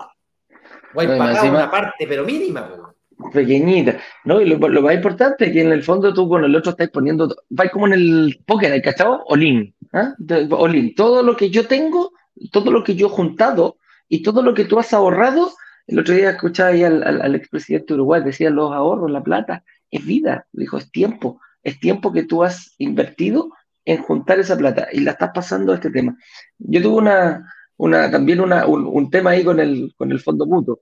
[0.93, 2.95] O hay pagado una parte, pero mínima
[3.34, 3.99] pequeñita.
[4.23, 6.89] No, y lo, más importante es que en el fondo tú con el otro estás
[6.89, 9.23] poniendo, va como en el póker, ¿hay cachado?
[9.27, 9.73] Olin.
[9.93, 10.15] ¿ah?
[10.95, 12.12] Todo lo que yo tengo,
[12.51, 13.77] todo lo que yo he juntado
[14.09, 15.53] y todo lo que tú has ahorrado,
[15.87, 19.63] el otro día escuchaba ahí al, al, expresidente de Uruguay, decía los ahorros, la plata,
[19.91, 23.51] es vida, dijo, es tiempo, es tiempo que tú has invertido
[23.85, 26.17] en juntar esa plata y la estás pasando a este tema.
[26.57, 30.81] Yo tuve una, una también una, un, tema ahí con el, con el fondo mutuo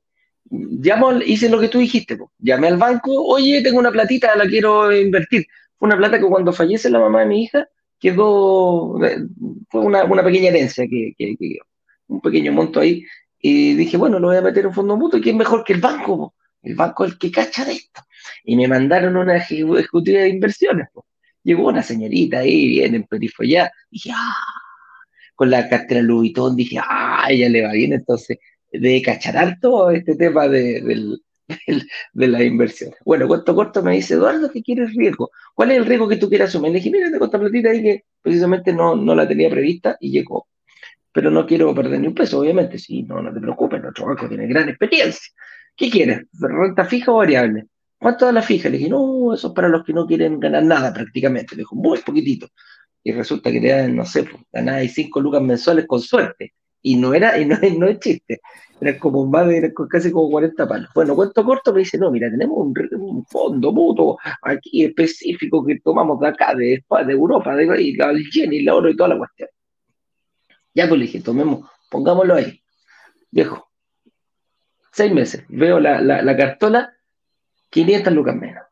[0.49, 4.91] llamo, hice lo que tú dijiste, llamé al banco, oye, tengo una platita, la quiero
[4.95, 5.45] invertir.
[5.77, 7.67] Fue una plata que cuando fallece la mamá de mi hija,
[7.99, 9.23] quedó, eh,
[9.69, 11.15] fue una, pequeña herencia, que,
[12.13, 13.05] un pequeño monto ahí,
[13.39, 16.33] y dije, bueno, lo voy a meter en fondo mutuo, ¿quién mejor que el banco?
[16.61, 18.01] El banco es el que cacha de esto.
[18.45, 20.87] Y me mandaron una ejecutiva de inversiones.
[21.43, 23.07] Llegó una señorita ahí, bien en
[23.49, 24.33] ya, dije, ah,
[25.35, 28.37] con la cartera Louis dije, ah, ella le va bien, entonces
[28.71, 30.81] de cachar todo este tema de,
[32.13, 32.93] de la inversión.
[33.05, 35.31] Bueno, cuento corto me dice, Eduardo, ¿qué quieres riesgo?
[35.53, 36.71] ¿Cuál es el riesgo que tú quieras asumir?
[36.71, 40.11] Le dije, mira, tengo esta platita ahí que precisamente no, no la tenía prevista y
[40.11, 40.47] llegó.
[41.13, 42.77] Pero no quiero perder ni un peso, obviamente.
[42.77, 45.31] Sí, no, no te preocupes, nuestro banco tiene gran experiencia.
[45.75, 46.21] ¿Qué quieres?
[46.39, 47.67] ¿Renta fija o variable?
[47.99, 48.69] ¿Cuánto da la fija?
[48.69, 51.55] Le dije, no, eso es para los que no quieren ganar nada prácticamente.
[51.55, 52.47] Le dijo, muy poquitito.
[53.03, 56.97] Y resulta que le dan, no sé, pues, ganáis 5 lucas mensuales con suerte y
[56.97, 58.41] no era, y no, no es chiste,
[58.79, 60.89] era como más de casi como 40 palos.
[60.93, 66.19] Bueno, cuento corto me dice, no, mira, tenemos un, fondo mutuo aquí específico que tomamos
[66.19, 69.49] de acá, de, de Europa, de y la y la oro y toda la cuestión.
[70.73, 72.61] Ya pues le dije, tomemos, pongámoslo ahí.
[73.31, 73.69] Viejo,
[74.91, 76.93] seis meses, veo la, la, la cartola,
[77.69, 78.63] 500 lucas menos.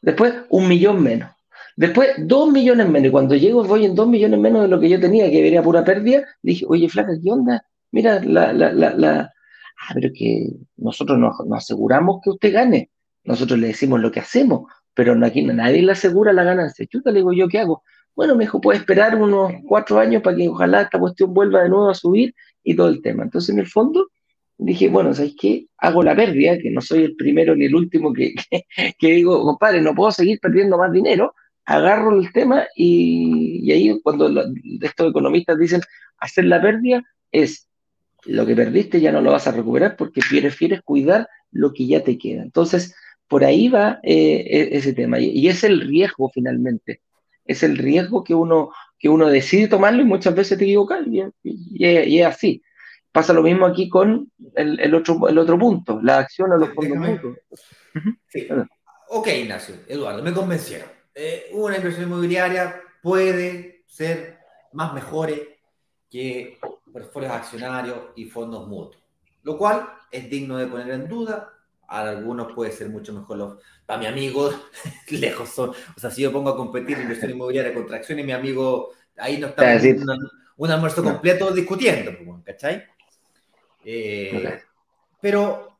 [0.00, 1.30] Después, un millón menos.
[1.76, 3.08] Después, dos millones menos.
[3.08, 5.62] Y cuando llego, voy en dos millones menos de lo que yo tenía, que venía
[5.62, 6.24] pura pérdida.
[6.42, 7.64] Dije, oye, flaca, ¿qué onda?
[7.90, 9.32] Mira, la, la, la, la...
[9.78, 12.90] Ah, pero que nosotros nos, aseguramos que usted gane.
[13.24, 16.86] Nosotros le decimos lo que hacemos, pero aquí nadie le asegura la ganancia.
[16.86, 17.82] Chuta, le digo, ¿yo qué hago?
[18.14, 21.68] Bueno, me dijo, puede esperar unos cuatro años para que ojalá esta cuestión vuelva de
[21.68, 23.24] nuevo a subir y todo el tema.
[23.24, 24.08] Entonces, en el fondo,
[24.58, 25.66] dije, bueno, ¿sabes qué?
[25.78, 28.64] Hago la pérdida, que no soy el primero ni el último que, que,
[28.98, 34.28] que digo, compadre, no puedo seguir perdiendo más dinero, agarro el tema y, ahí cuando
[34.80, 35.80] estos economistas dicen
[36.18, 37.68] hacer la pérdida es
[38.24, 42.02] lo que perdiste ya no lo vas a recuperar porque prefieres cuidar lo que ya
[42.02, 42.42] te queda.
[42.42, 42.94] Entonces,
[43.28, 47.00] por ahí va eh, e, ese tema y, es el riesgo finalmente.
[47.44, 51.22] Es el riesgo que uno, que uno decide tomarlo y muchas veces te equivocas y,
[51.42, 52.62] y, es así.
[53.10, 56.98] Pasa lo mismo aquí con el, otro, el otro punto, la acción a los fondos
[56.98, 57.36] mutuos.
[58.28, 58.48] Sí.
[59.08, 64.38] Ok, Ignacio, Eduardo, me convencieron eh, una inversión inmobiliaria puede ser
[64.72, 65.60] más mejore
[66.10, 66.58] que
[66.90, 69.02] portafolios accionarios y fondos mutuos,
[69.42, 71.52] lo cual es digno de poner en duda.
[71.92, 73.36] A algunos puede ser mucho mejor.
[73.36, 74.50] Los, para mi amigo,
[75.10, 75.70] lejos son.
[75.70, 79.48] O sea, si yo pongo a competir inversión inmobiliaria contra acciones, mi amigo, ahí no
[79.48, 79.78] está
[80.56, 82.84] un, almuerzo completo discutiendo, pues, ¿cachai?
[83.84, 84.60] Eh,
[85.20, 85.78] pero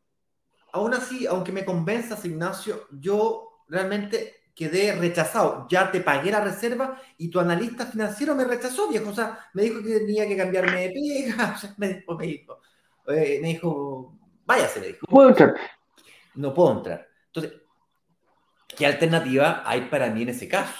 [0.73, 5.67] aún así, aunque me convenzas, Ignacio, yo realmente quedé rechazado.
[5.71, 9.11] Ya te pagué la reserva y tu analista financiero me rechazó, viejo.
[9.11, 11.57] O sea, me dijo que tenía que cambiarme de pega.
[11.79, 12.61] Me dijo, me dijo,
[13.09, 15.07] eh, me dijo, váyase, me dijo.
[16.35, 17.09] No puedo entrar.
[17.27, 17.61] Entonces,
[18.77, 20.75] ¿qué alternativa hay para mí en ese caso?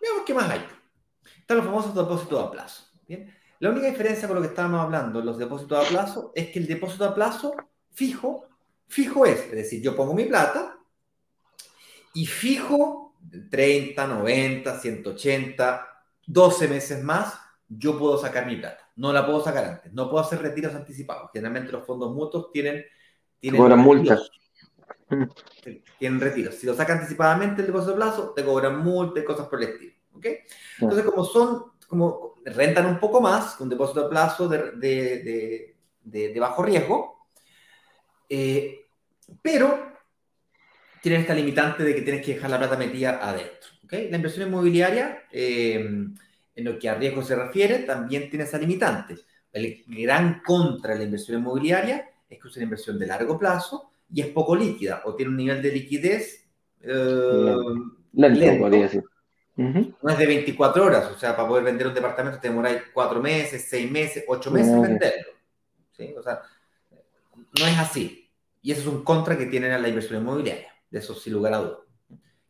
[0.00, 0.64] Veamos qué más hay.
[1.40, 2.84] Están los famosos depósitos a plazo.
[3.06, 3.34] ¿bien?
[3.60, 6.66] La única diferencia con lo que estábamos hablando, los depósitos a plazo, es que el
[6.66, 7.54] depósito a plazo
[7.92, 8.46] fijo,
[8.86, 10.78] fijo es, es decir, yo pongo mi plata
[12.14, 13.16] y fijo
[13.50, 15.88] 30, 90, 180,
[16.26, 18.88] 12 meses más, yo puedo sacar mi plata.
[18.96, 19.92] No la puedo sacar antes.
[19.92, 21.30] No puedo hacer retiros anticipados.
[21.32, 22.84] Generalmente los fondos mutuos tienen...
[23.40, 24.30] tienen Cobran multas.
[25.98, 26.54] Tienen retiros.
[26.54, 29.70] Si lo saca anticipadamente el depósito a plazo, te cobran multas y cosas por el
[29.70, 29.92] estilo.
[30.12, 30.26] ¿ok?
[30.80, 36.28] Entonces, como son, como rentan un poco más, con depósito a plazo de, de, de,
[36.32, 37.26] de bajo riesgo,
[38.28, 38.86] eh,
[39.42, 39.92] pero
[41.02, 43.70] tienen esta limitante de que tienes que dejar la plata metida adentro.
[43.84, 44.10] ¿okay?
[44.10, 49.16] La inversión inmobiliaria, eh, en lo que a riesgo se refiere, también tiene esa limitante.
[49.52, 53.90] El gran contra de la inversión inmobiliaria es que es una inversión de largo plazo
[54.12, 56.48] y es poco líquida o tiene un nivel de liquidez
[56.80, 57.56] eh,
[58.12, 58.60] lento, lento.
[58.60, 59.04] podría decir.
[59.56, 59.96] Uh -huh.
[60.02, 63.20] No es de 24 horas, o sea, para poder vender un departamento te demoráis 4
[63.20, 65.32] meses, 6 meses, 8 meses en venderlo.
[65.96, 66.14] ¿sí?
[66.16, 66.42] O sea,
[67.58, 68.30] no es así.
[68.62, 71.54] Y eso es un contra que tienen a la inversión inmobiliaria, de eso sin lugar
[71.54, 71.78] a dudas.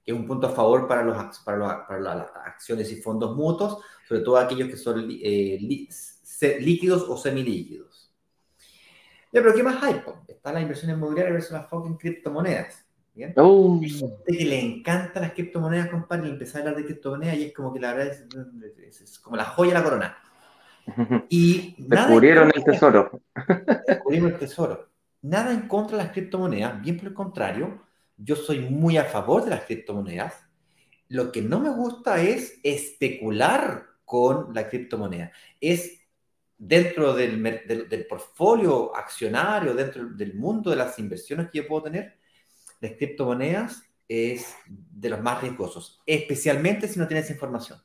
[0.04, 3.34] Que es un punto a favor para, los, para, los, para las acciones y fondos
[3.36, 5.58] mutuos, sobre todo aquellos que son eh,
[6.60, 7.87] líquidos o semilíquidos.
[9.32, 10.00] Ya, pero ¿qué más hay?
[10.26, 12.86] Está la inversión inmobiliaria versus las fucking criptomonedas.
[13.14, 13.34] ¿bien?
[13.36, 13.78] Oh.
[13.82, 17.44] Hay gente que le encantan las criptomonedas, compadre, y empezar a hablar de criptomonedas y
[17.44, 18.26] es como que la verdad es,
[18.80, 20.18] es, es como la joya de la corona.
[21.28, 23.20] Y descubrieron el tesoro.
[23.86, 24.88] Descubrimos el tesoro.
[25.22, 27.82] Nada en contra de las criptomonedas, bien por el contrario,
[28.16, 30.34] yo soy muy a favor de las criptomonedas.
[31.08, 35.32] Lo que no me gusta es especular con la criptomoneda.
[35.60, 35.97] Es
[36.58, 41.84] dentro del, del, del, portfolio accionario, dentro del mundo de las inversiones que yo puedo
[41.84, 42.18] tener,
[42.80, 47.78] las criptomonedas es de los más riesgosos, especialmente si no tienes información.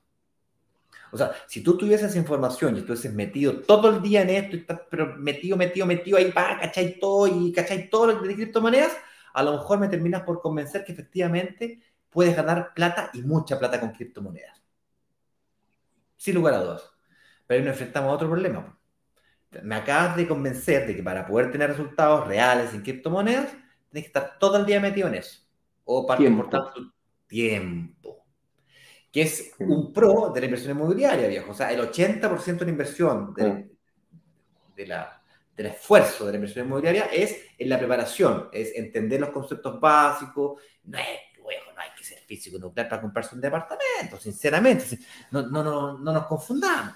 [1.11, 4.81] O sea, si tú tuvieses información y estuvieses metido todo el día en esto, estás,
[4.89, 8.97] pero metido, metido, metido ahí, va, cachai todo y cachai todo lo de criptomonedas,
[9.33, 13.79] a lo mejor me terminas por convencer que efectivamente puedes ganar plata y mucha plata
[13.79, 14.59] con criptomonedas.
[16.17, 16.92] Sin lugar a dudas.
[17.47, 18.77] Pero ahí nos enfrentamos a otro problema.
[19.61, 23.51] Me acabas de convencer de que para poder tener resultados reales en criptomonedas,
[23.91, 25.41] tienes que estar todo el día metido en eso.
[25.85, 26.79] O parte importante,
[27.27, 28.25] tiempo.
[29.11, 31.51] Que es un pro de la inversión inmobiliaria, viejo.
[31.51, 33.69] O sea, el 80% de la inversión de,
[34.75, 35.21] de la,
[35.55, 40.61] del esfuerzo de la inversión inmobiliaria es en la preparación, es entender los conceptos básicos.
[40.85, 41.05] No es,
[41.41, 44.97] bueno, no hay que ser físico nuclear para comprarse un departamento, sinceramente.
[45.31, 46.95] No, no, no, no nos confundamos.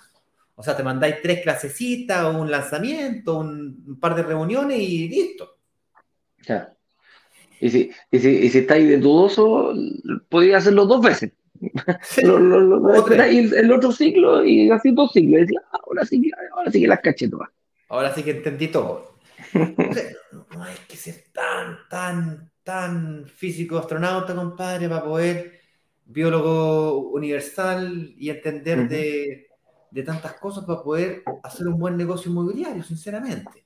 [0.59, 5.59] O sea, te mandáis tres clasecitas, un lanzamiento, un, un par de reuniones y listo.
[6.47, 6.73] Ya.
[7.59, 9.71] Y si, y si, y si estáis de dudoso,
[10.27, 11.31] podría hacerlo dos veces.
[12.01, 12.21] Sí.
[12.25, 15.37] lo, lo, lo, el, el, otro ciclo y así dos ciclos.
[15.37, 17.49] Y decía, ah, ahora sí, ahora sí que las caché todas.
[17.89, 19.17] Ahora sí que entendí todo.
[20.51, 25.59] No hay que ser tan, tan, tan físico astronauta, compadre, para poder
[26.05, 28.87] biólogo universal y entender uh -huh.
[28.87, 29.46] de,
[29.91, 33.65] de, tantas cosas para poder hacer un buen negocio inmobiliario, sinceramente.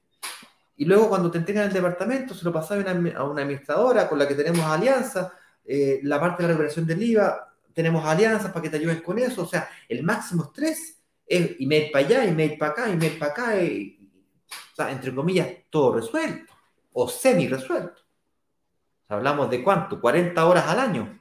[0.78, 4.28] Y luego cuando te entregan el departamento, se lo pasaba a una administradora con la
[4.28, 8.70] que tenemos alianza, eh, la parte de la recuperación del IVA, tenemos alianzas para que
[8.70, 12.72] te ayuden con eso, o sea, el máximo estrés es email para allá, email para
[12.72, 16.52] acá, email para acá, o sea, entre comillas, todo resuelto
[16.94, 18.02] o semi resuelto.
[19.08, 21.21] Hablamos de cuánto, 40 horas al año.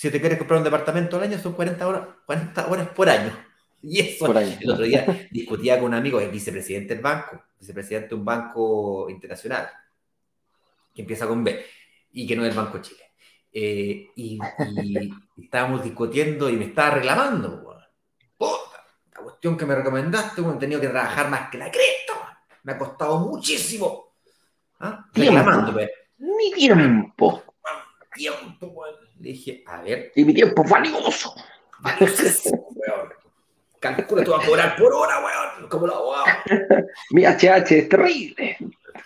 [0.00, 3.36] Si te quieres comprar un departamento al año, son 40 horas, 40 horas por año.
[3.82, 4.56] Y eso, por año.
[4.58, 9.10] el otro día discutía con un amigo, el vicepresidente del banco, vicepresidente de un banco
[9.10, 9.68] internacional,
[10.94, 11.66] que empieza con B,
[12.12, 13.12] y que no es el Banco Chile.
[13.52, 14.38] Eh, y,
[14.80, 17.78] y estábamos discutiendo y me estaba reclamando,
[18.38, 22.72] la cuestión que me recomendaste, bueno, he tenido que trabajar más que la cresta, me
[22.72, 24.14] ha costado muchísimo.
[24.78, 25.04] ¿Ah?
[25.12, 25.90] Reclamándome.
[26.16, 27.42] Mi tiempo.
[28.14, 29.09] Tiempo, weón.
[29.20, 30.12] Le dije, a ver.
[30.14, 31.34] Y mi tiempo valioso.
[31.80, 33.10] Valiosísimo, weón.
[33.78, 35.68] Calcula, te va a cobrar por hora, weón.
[35.68, 36.24] Como la abogado.
[37.10, 38.56] mi HH es terrible.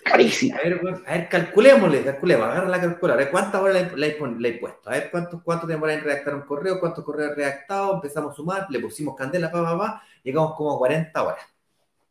[0.04, 0.56] Carísimo.
[0.56, 4.48] A ver, weón, a ver, calculémosle, calculemos, agarra la calculadora, cuántas horas le, le, le
[4.48, 8.32] he puesto, a ver cuánto, cuánto demora en redactar un correo, cuántos correos redactados, empezamos
[8.32, 11.44] a sumar, le pusimos candela, pa, pa, pa, llegamos como a 40 horas.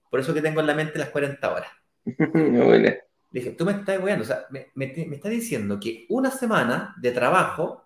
[0.10, 1.70] Por eso que tengo en la mente las 40 horas.
[2.34, 2.90] Bueno.
[3.32, 6.30] Le dije, tú me estás weando, o sea, me, me, me estás diciendo que una
[6.30, 7.83] semana de trabajo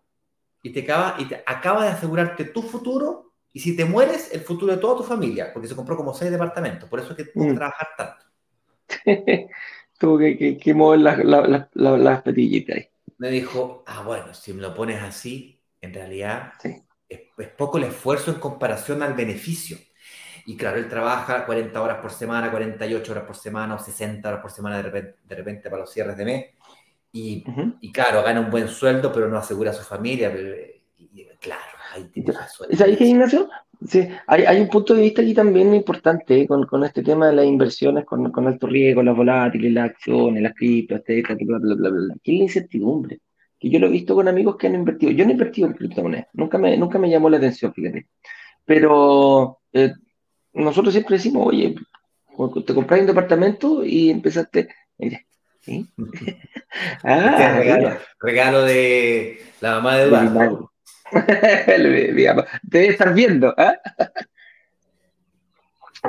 [0.62, 3.28] y te acaba, y te acaba de asegurarte tu futuro
[3.58, 6.30] y si te mueres, el futuro de toda tu familia, porque se compró como seis
[6.30, 7.56] departamentos, por eso es que tuvo que mm.
[7.56, 8.26] trabajar tanto.
[9.98, 12.90] tuvo que, que, mover las la, la, petillitas ahí.
[13.18, 17.86] Me dijo, ah, bueno, si me lo pones así, en realidad es, es, poco el
[17.86, 19.80] esfuerzo en comparación al beneficio.
[20.46, 24.42] Y claro, él trabaja 40 horas por semana, 48 horas por semana o 60 horas
[24.42, 26.46] por semana de repente, de repente para los cierres de mes.
[27.12, 27.44] Y,
[27.82, 30.32] y, claro, gana un buen sueldo, pero no asegura a su familia.
[30.98, 32.34] y, claro, ahí tiene
[32.70, 33.50] ¿Es ahí que Ignacio?
[33.86, 37.28] Sí, hay, hay, un punto de vista aquí también importante eh, con, con, este tema
[37.28, 41.76] de las inversiones con, con, alto riesgo, las volátiles, las acciones, las criptos, bla, bla,
[41.76, 43.20] bla, bla, ¿Qué es la incertidumbre?
[43.60, 45.12] Que yo lo he visto con amigos que han invertido.
[45.12, 48.08] Yo no he invertido en criptomonedas, nunca me, nunca me llamó la atención, fíjate.
[48.66, 49.94] Pero eh,
[50.54, 51.76] nosotros siempre decimos, oye,
[52.66, 55.28] te compras un departamento y empezaste, mire,
[57.04, 60.72] ah, regalo, regalo, de la mamá de Eduardo.
[62.64, 63.54] Debe estar viendo.
[63.58, 63.76] ¿ah?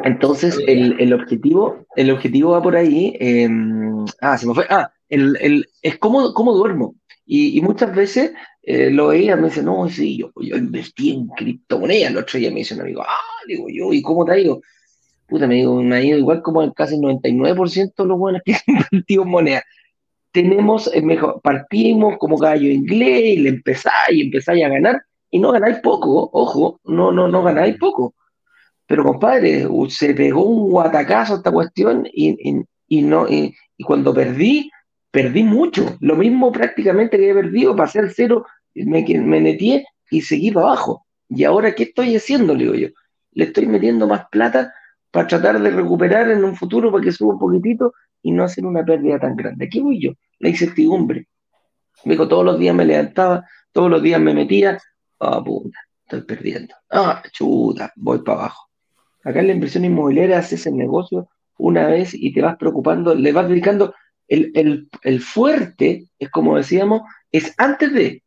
[0.04, 3.16] Entonces, el, el, objetivo, el objetivo va por ahí.
[3.20, 4.66] Em, ah, se me fue.
[4.70, 6.94] Ah, el, el, es cómo, cómo duermo.
[7.26, 8.32] Y, y muchas veces
[8.62, 12.10] eh, lo veía, me dice, no, sí, yo, yo invertí en criptomonedas.
[12.10, 14.60] El otro día me dice un amigo, ah, digo yo, ¿y cómo te ha ido?
[15.28, 18.42] Puta, me digo, me ha ido igual como el casi el 99% de los buenos
[18.44, 19.62] que han invertido en moneda.
[20.32, 25.52] Tenemos, eh, mejor, partimos como gallo inglés y le empezáis empezáis a ganar y no
[25.52, 28.14] ganáis poco, ojo, no, no, no ganáis poco.
[28.86, 33.54] Pero compadre, se pegó un guatacazo esta cuestión y, y, y no, y,
[33.84, 34.70] cuando perdí,
[35.10, 35.96] perdí mucho.
[36.00, 40.68] Lo mismo prácticamente que he perdido, pasé al cero me, me metí y seguí para
[40.68, 41.06] abajo.
[41.28, 42.54] ¿Y ahora qué estoy haciendo?
[42.54, 42.88] Le digo yo.
[43.32, 44.72] Le estoy metiendo más plata
[45.10, 47.92] para tratar de recuperar en un futuro para que suba un poquitito
[48.22, 49.66] y no hacer una pérdida tan grande.
[49.66, 51.28] Aquí voy yo, la incertidumbre.
[52.04, 54.78] Me dijo, todos los días me levantaba, todos los días me metía,
[55.20, 56.74] ah, puta, estoy perdiendo.
[56.90, 58.68] Ah, chuta, voy para abajo.
[59.24, 61.28] Acá en la inversión inmobiliaria haces el negocio
[61.58, 63.94] una vez y te vas preocupando, le vas dedicando
[64.28, 67.02] el, el, el fuerte, es como decíamos,
[67.32, 68.22] es antes de,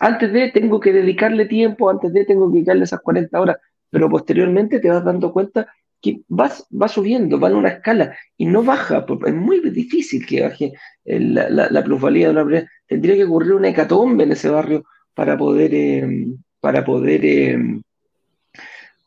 [0.00, 3.56] antes de tengo que dedicarle tiempo, antes de tengo que dedicarle esas 40 horas,
[3.90, 5.68] pero posteriormente te vas dando cuenta
[6.00, 10.42] que vas, va subiendo, va en una escala y no baja, es muy difícil que
[10.42, 10.72] baje
[11.04, 12.68] la, la, plusvalía de una propiedad.
[12.86, 14.84] Tendría que ocurrir una hecatombe en ese barrio
[15.14, 16.26] para poder, eh,
[16.60, 17.58] para poder, eh,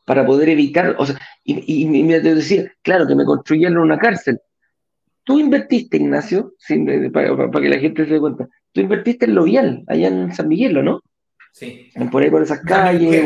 [0.06, 4.40] para poder evitar, o sea, y, y, me decía, claro, que me construyeron una cárcel.
[5.24, 9.36] Tú invertiste, Ignacio, eh, para, para, que la gente se dé cuenta, Tú invertiste en
[9.36, 11.02] Lovial, allá en San Miguel, ¿no?
[11.54, 11.92] Sí.
[12.12, 13.24] Por ahí por esas calles.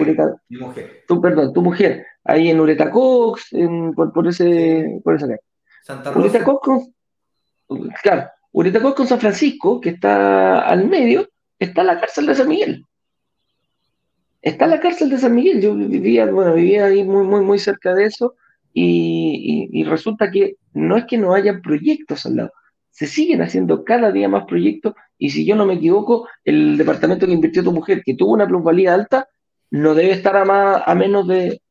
[0.50, 1.04] Mi mujer.
[1.08, 2.06] Tú, perdón, tu mujer.
[2.26, 5.40] Ahí en Ureta Cox, en, por, por, ese, por esa calle.
[5.82, 6.20] Santa Rosa.
[6.20, 6.68] Ureta Cox
[7.66, 12.36] con, claro, Ureta Cox con San Francisco, que está al medio, está la cárcel de
[12.36, 12.84] San Miguel.
[14.42, 15.62] Está la cárcel de San Miguel.
[15.62, 18.36] Yo vivía, bueno, vivía ahí muy, muy, muy cerca de eso.
[18.74, 22.52] Y, y, y resulta que no es que no haya proyectos al lado,
[22.98, 27.28] se siguen haciendo cada día más proyectos y si yo no me equivoco, el departamento
[27.28, 29.28] que invirtió tu mujer, que tuvo una plusvalía alta,
[29.70, 31.62] no debe estar a, más, a menos de,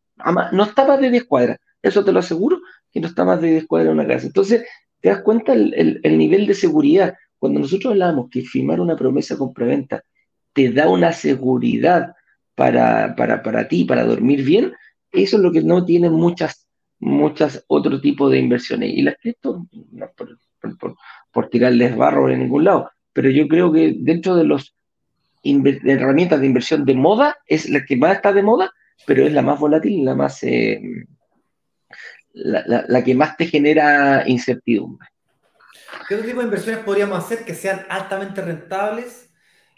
[0.53, 2.61] no está más de 10 cuadras, eso te lo aseguro,
[2.93, 4.29] que no está más de 10 cuadras una casa.
[4.29, 4.67] Entonces,
[5.01, 7.17] te das cuenta el, el, nivel de seguridad.
[7.41, 10.05] Cuando nosotros hablamos que firmar una promesa con preventa
[10.53, 12.15] te da una seguridad
[12.55, 14.75] para, para, para ti, para dormir bien,
[15.11, 16.69] eso es lo que no tienen muchas,
[17.01, 18.91] muchas otro tipo de inversiones.
[18.95, 20.07] Y las cripto, no,
[20.75, 20.97] por,
[21.33, 22.91] por tirarles barro en ningún lado.
[23.13, 24.75] Pero yo creo que dentro de las
[25.43, 28.73] herramientas de inversión de moda, es la que más está de moda,
[29.07, 30.81] pero es la más volátil, la más eh,
[32.37, 35.09] la, que más te genera incertidumbre.
[36.09, 39.31] ¿Qué otro tipo de inversiones podríamos hacer que sean altamente rentables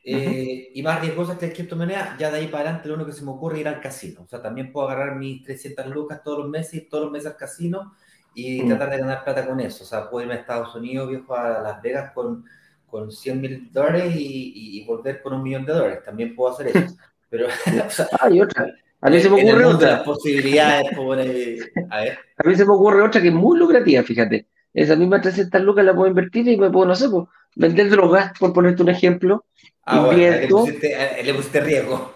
[0.04, 2.16] eh, y más riesgosas que el criptomoneda?
[2.18, 4.22] Ya de ahí para adelante lo único que se me ocurre es ir al casino.
[4.22, 7.30] O sea, también puedo agarrar mis 300 lucas todos los meses y todos los meses
[7.30, 7.94] al casino
[8.38, 8.68] y mm.
[8.68, 9.82] tratar de ganar plata con eso.
[9.82, 12.44] O sea, puedo irme a Estados Unidos, viejo, a Las Vegas con,
[12.86, 16.04] con 100 mil dólares y, y, volver con un millón de dólares.
[16.04, 16.94] También puedo hacer eso.
[17.30, 18.72] Pero, o sea, Hay otra.
[19.00, 19.90] A mí se me ocurre otra.
[19.90, 22.18] Las posibilidades, por, a ver.
[22.36, 24.46] A mí se me ocurre otra que es muy lucrativa, fíjate.
[24.72, 27.24] Esa misma 300 lucas la puedo invertir y me puedo, no sé, pues,
[27.56, 29.46] vender drogas, por ponerte un ejemplo.
[29.84, 32.14] Ah, bueno, le, pusiste, le pusiste riesgo.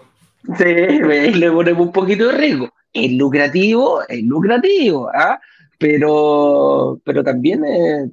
[0.57, 0.63] Sí,
[1.33, 2.69] le ponemos un poquito de riesgo.
[2.93, 5.09] Es lucrativo, es lucrativo.
[5.13, 5.41] ¿ah?
[5.83, 8.09] Pero, pero también, eh,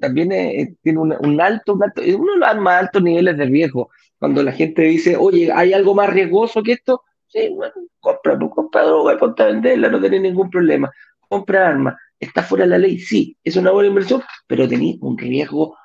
[0.00, 3.90] también eh, tiene un, alto, un alto, uno de los más altos niveles de riesgo.
[4.18, 7.04] Cuando la gente dice, oye, ¿hay algo más riesgoso que esto?
[7.28, 10.90] Sí, bueno, compra, pues, compra droga, ponte a venderla, no tiene ningún problema.
[11.28, 11.94] Compra armas.
[12.18, 12.98] ¿Está fuera de la ley?
[12.98, 15.76] Sí, es una buena inversión, pero tenéis un riesgo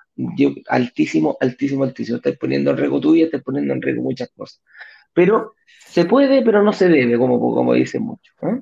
[0.69, 2.17] altísimo, altísimo, altísimo.
[2.17, 4.59] Estás poniendo en riesgo tuya, estás poniendo en riesgo muchas cosas.
[5.13, 5.53] Pero
[5.85, 8.33] se puede, pero no se debe, como, como dicen muchos.
[8.41, 8.59] ¿eh?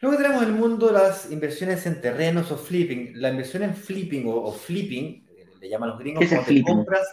[0.00, 3.12] Luego tenemos el mundo de las inversiones en terrenos o flipping.
[3.14, 5.26] La inversión en flipping o, flipping,
[5.60, 7.06] le llaman los gringos, cuando te compras.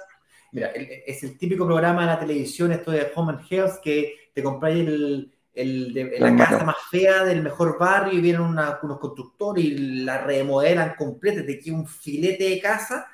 [0.52, 4.44] Mira, es el típico programa de la televisión, esto de Home and Health, que te
[4.44, 10.20] compras el, la casa más fea del mejor barrio y vienen unos constructores y la
[10.20, 13.08] remodelan completa, te queda un filete de casa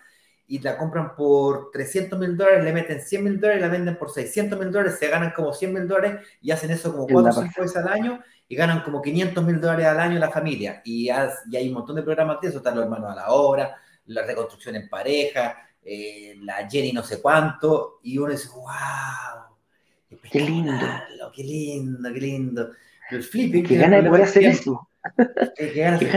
[0.47, 4.11] y la compran por 300 mil dólares, le meten 100 mil dólares, la venden por
[4.11, 7.43] 600 mil dólares, se ganan como 100 mil dólares y hacen eso como 4 o
[7.43, 10.82] 5 veces al año y ganan como 500 mil dólares al año la familia.
[10.86, 13.76] Y, hay un montón de programas de eso, están los hermanos a la obra,
[14.06, 18.68] la reconstrucción en pareja, eh, la Jenny no sé cuánto, y uno dice, wow,
[20.32, 20.74] qué lindo,
[21.36, 22.72] qué lindo, qué lindo.
[23.12, 23.66] el flipping...
[23.66, 24.88] Qué ganas de poder hacer eso.
[25.56, 26.08] Que ganas de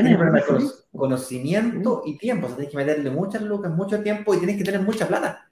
[0.90, 2.46] conocimiento y tiempo.
[2.46, 5.48] O sea, tienes que meterle muchas lucas, mucho tiempo y tienes que tener mucha plata.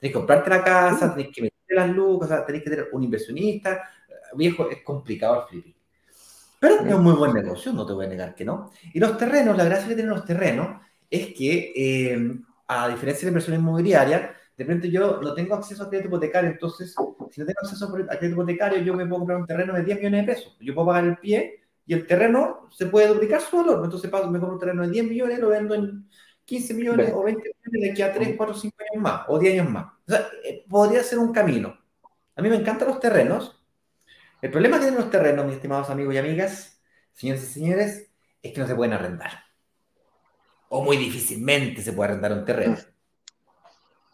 [0.00, 2.88] Tienes que comprarte la casa, tienes que meterle las lucas, o sea, tenés que tener
[2.90, 3.88] un inversionista.
[4.34, 5.81] Viejo, es complicado el flipping.
[6.62, 8.70] Pero es un muy buen negocio, no te voy a negar que no.
[8.94, 12.36] Y los terrenos, la gracia que tienen los terrenos es que, eh,
[12.68, 16.50] a diferencia de la inversión inmobiliaria, de repente yo no tengo acceso a crédito hipotecario,
[16.50, 16.94] entonces,
[17.32, 19.98] si no tengo acceso a crédito hipotecario, yo me puedo comprar un terreno de 10
[19.98, 20.56] millones de pesos.
[20.60, 23.80] Yo puedo pagar el pie y el terreno se puede duplicar su valor.
[23.84, 26.08] Entonces, me compro un terreno de 10 millones, lo vendo en
[26.44, 29.54] 15 millones o 20 millones de aquí a 3, 4, 5 años más, o 10
[29.54, 29.86] años más.
[30.06, 31.76] O sea, eh, podría ser un camino.
[32.36, 33.61] A mí me encantan los terrenos.
[34.42, 36.82] El problema que tienen los terrenos, mis estimados amigos y amigas,
[37.12, 38.10] señores y señores,
[38.42, 39.30] es que no se pueden arrendar.
[40.68, 42.76] O muy difícilmente se puede arrendar un terreno.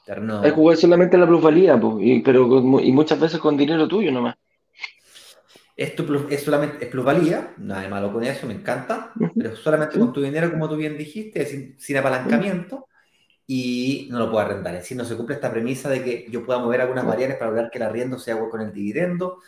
[0.04, 0.40] terreno...
[0.40, 2.46] Hay que jugar solamente la plusvalía, y, pero
[2.80, 4.36] y muchas veces con dinero tuyo nomás.
[5.74, 5.94] Es
[6.42, 10.50] solamente es plusvalía, nada de malo con eso, me encanta, pero solamente con tu dinero,
[10.50, 11.46] como tú bien dijiste,
[11.78, 12.88] sin, apalancamiento,
[13.46, 14.74] y no lo puedo arrendar.
[14.74, 17.52] Es decir, no se cumple esta premisa de que yo pueda mover algunas variables para
[17.52, 19.38] lograr que el arriendo sea con el dividendo,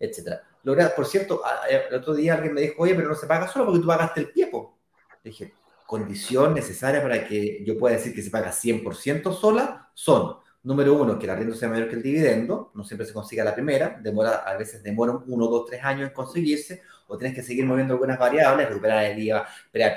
[0.00, 0.40] etc.
[0.64, 3.66] Lograr, por cierto, el otro día alguien me dijo, oye, pero no se paga solo
[3.66, 4.78] porque tú pagaste el piepo.
[5.22, 5.54] Dije,
[5.86, 11.18] condición necesaria para que yo pueda decir que se paga 100% sola son Número uno,
[11.18, 13.98] que el arriendo sea mayor que el dividendo, no siempre se consigue a la primera,
[14.02, 17.94] demora, a veces demora uno, dos, tres años en conseguirse, o tienes que seguir moviendo
[17.94, 19.48] algunas variables, recuperar el IVA,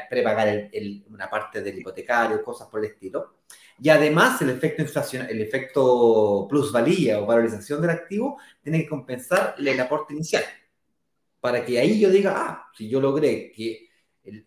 [0.09, 3.39] prepagar el, una parte del hipotecario, cosas por el estilo.
[3.79, 4.83] Y además el efecto
[5.29, 10.43] el efecto plusvalía o valorización del activo tiene que compensar el aporte inicial.
[11.39, 13.89] Para que ahí yo diga, ah, si yo logré que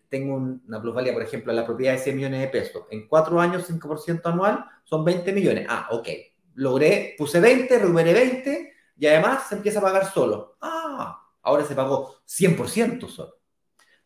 [0.09, 3.67] tengo una plusvalía, por ejemplo, la propiedad de 100 millones de pesos, en cuatro años
[3.69, 5.67] 5% anual son 20 millones.
[5.69, 6.07] Ah, ok,
[6.55, 10.57] logré, puse 20, recuperé 20 y además se empieza a pagar solo.
[10.61, 13.36] Ah, ahora se pagó 100% solo.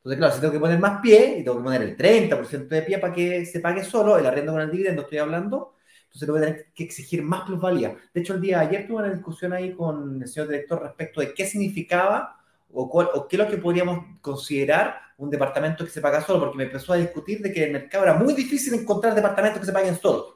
[0.04, 2.82] Entonces, claro, si tengo que poner más pie y tengo que poner el 30% de
[2.82, 5.76] pie para que se pague solo, el arriendo con el dividendo estoy hablando,
[6.06, 7.96] entonces le voy tener que exigir más plusvalía.
[8.12, 11.22] De hecho, el día de ayer tuve una discusión ahí con el señor director respecto
[11.22, 12.38] de qué significaba
[12.74, 16.58] o, o qué es lo que podríamos considerar un departamento que se paga solo, porque
[16.58, 19.68] me empezó a discutir de que en el mercado era muy difícil encontrar departamentos que
[19.68, 20.36] se paguen solos.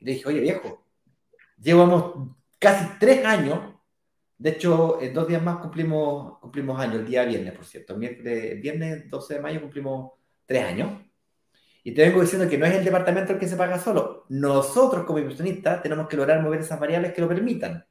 [0.00, 0.84] Y le dije, oye viejo,
[1.56, 3.71] llevamos casi tres años,
[4.42, 9.08] de hecho, en dos días más cumplimos, cumplimos años, el día viernes, por cierto, viernes
[9.08, 10.14] 12 de mayo cumplimos
[10.44, 11.00] tres años.
[11.84, 14.26] Y te vengo diciendo que no es el departamento el que se paga solo.
[14.30, 17.86] Nosotros como inversionistas tenemos que lograr mover esas variables que lo permitan.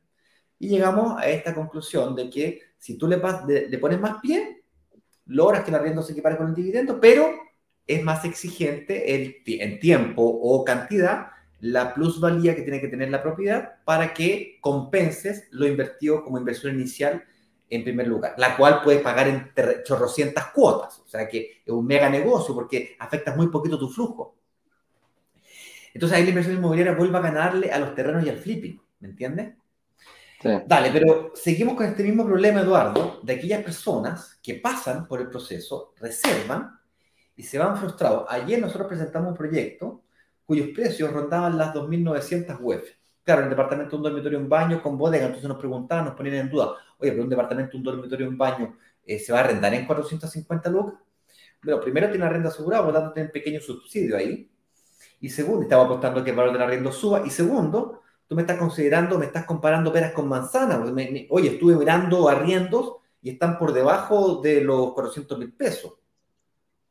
[0.60, 4.66] Y llegamos a esta conclusión de que si tú le, le pones más pie,
[5.28, 7.30] logras que el arriendo se equipare con el dividendo, pero
[7.88, 11.28] es más exigente el, en tiempo o cantidad
[11.62, 16.76] la plusvalía que tiene que tener la propiedad para que compenses lo invertido como inversión
[16.76, 17.24] inicial
[17.70, 19.54] en primer lugar, la cual puedes pagar en
[19.84, 24.36] chorrocientas cuotas, o sea que es un mega negocio porque afecta muy poquito tu flujo.
[25.94, 29.10] Entonces ahí la inversión inmobiliaria vuelve a ganarle a los terrenos y al flipping, ¿me
[29.10, 29.54] entiendes?
[30.44, 35.30] Dale, pero seguimos con este mismo problema, Eduardo, de aquellas personas que pasan por el
[35.30, 36.80] proceso, reservan
[37.36, 38.26] y se van frustrados.
[38.28, 40.04] Ayer nosotros presentamos un proyecto
[40.52, 42.84] cuyos precios rondaban las 2.900 UF.
[43.24, 46.50] Claro, el departamento, un dormitorio, un baño con bodega, entonces nos preguntaban, nos ponían en
[46.50, 49.88] duda, oye, pero un departamento, un dormitorio, un baño, eh, ¿se va a arrendar en
[49.88, 51.00] 450 lucas?
[51.64, 54.52] Bueno, primero tiene la renta asegurada, por lo tanto tiene un pequeño subsidio ahí.
[55.22, 57.26] Y segundo, estaba apostando que el valor del arriendo suba.
[57.26, 60.82] Y segundo, tú me estás considerando, me estás comparando peras con manzanas.
[61.30, 65.94] oye, estuve mirando arriendos y están por debajo de los 400 mil pesos.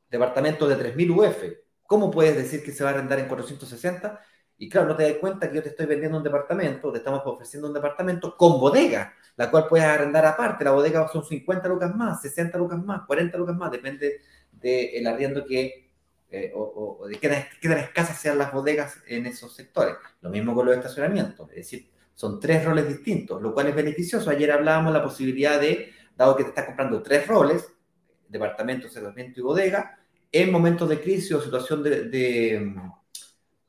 [0.08, 1.69] Departamento de 3.000 UF.
[1.90, 4.20] ¿Cómo puedes decir que se va a arrendar en 460?
[4.58, 7.20] Y claro, no te das cuenta que yo te estoy vendiendo un departamento, te estamos
[7.24, 10.62] ofreciendo un departamento con bodega, la cual puedes arrendar aparte.
[10.62, 14.20] La bodega son 50 lucas más, 60 lucas más, 40 lucas más, depende
[14.52, 15.90] del arriendo que,
[16.30, 19.96] eh, o, de qué tan, escasas sean las bodegas en esos sectores.
[20.20, 24.30] Lo mismo con los estacionamientos, es decir, son tres roles distintos, lo cual es beneficioso.
[24.30, 27.66] Ayer hablábamos de la posibilidad de, dado que te estás comprando tres roles,
[28.28, 29.99] departamento, estacionamiento y bodega,
[30.32, 32.74] en momentos de crisis o situación de,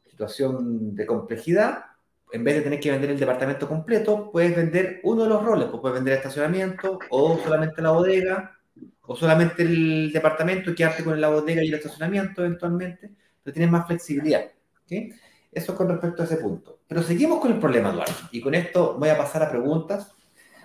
[0.09, 1.85] situación de complejidad,
[2.31, 5.67] en vez de tener que vender el departamento completo, puedes vender uno de los roles,
[5.69, 8.57] pues puedes vender estacionamiento o solamente la bodega
[9.01, 13.11] o solamente el departamento y quedarte con la bodega y el estacionamiento eventualmente,
[13.43, 14.45] pero tienes más flexibilidad.
[14.85, 15.11] ¿okay?
[15.51, 16.79] Eso con respecto a ese punto.
[16.87, 20.13] Pero seguimos con el problema, Eduardo, y con esto voy a pasar a preguntas,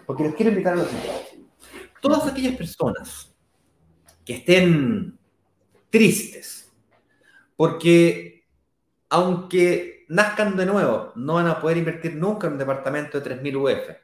[0.07, 1.44] porque les quiero invitar a los siguiente.
[2.01, 3.34] Todas aquellas personas
[4.24, 5.16] que estén
[5.91, 6.72] tristes,
[7.57, 8.47] porque
[9.09, 13.57] aunque nazcan de nuevo, no van a poder invertir nunca en un departamento de 3.000
[13.57, 13.97] UF,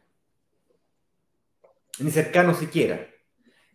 [2.00, 3.08] ni cercano siquiera.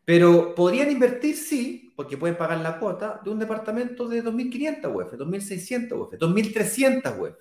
[0.05, 5.13] Pero podrían invertir, sí, porque pueden pagar la cuota de un departamento de 2.500 UF,
[5.13, 7.35] 2.600 UF, 2.300 UF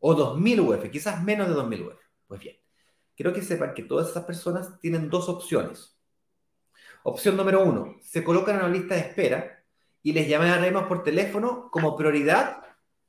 [0.00, 2.00] o 2.000 UF, quizás menos de 2.000 UF.
[2.26, 2.56] Pues bien,
[3.16, 5.96] quiero que sepan que todas esas personas tienen dos opciones.
[7.04, 9.57] Opción número uno, se colocan en una lista de espera
[10.08, 12.62] y les llaman a Remas por teléfono como prioridad,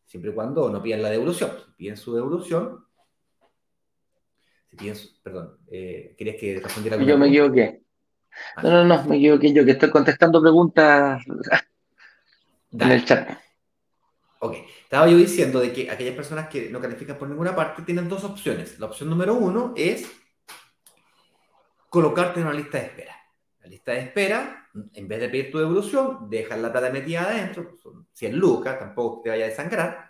[0.06, 1.52] siempre y cuando no pidan la devolución.
[1.66, 2.86] Si piden su devolución,
[4.70, 6.98] si piden perdón, eh, ¿querías que respondiera?
[6.98, 7.84] Yo me equivoqué.
[8.62, 11.24] No, no, no, me equivoqué yo, que estoy contestando preguntas
[12.74, 13.30] en el chat.
[14.40, 18.10] Ok, estaba yo diciendo de que aquellas personas que no califican por ninguna parte tienen
[18.10, 18.78] dos opciones.
[18.78, 20.06] La opción número uno es
[21.88, 23.19] colocarte en una lista de espera.
[23.62, 27.78] La lista de espera, en vez de pedir tu devolución, dejas la plata metida adentro,
[27.82, 30.10] son 100 lucas, tampoco te vaya a desangrar.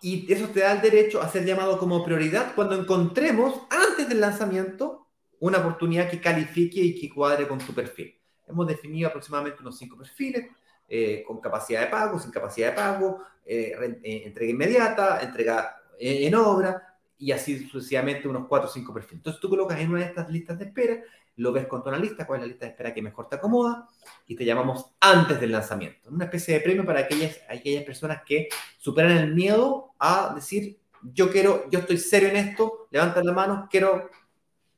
[0.00, 4.20] Y eso te da el derecho a ser llamado como prioridad cuando encontremos, antes del
[4.20, 5.08] lanzamiento,
[5.40, 8.14] una oportunidad que califique y que cuadre con tu perfil.
[8.46, 10.48] Hemos definido aproximadamente unos cinco perfiles,
[10.88, 16.34] eh, con capacidad de pago, sin capacidad de pago, eh, eh, entrega inmediata, entrega en,
[16.34, 19.18] obra, y así sucesivamente unos cuatro o cinco perfiles.
[19.18, 21.02] Entonces tú colocas en una de estas listas de espera,
[21.38, 23.88] lo ves con tu analista, cuál es la lista de espera que mejor te acomoda,
[24.26, 26.10] y te llamamos antes del lanzamiento.
[26.10, 31.30] Una especie de premio para aquellas, aquellas personas que superan el miedo a decir, yo
[31.30, 34.10] quiero, yo estoy serio en esto, levantan la mano, quiero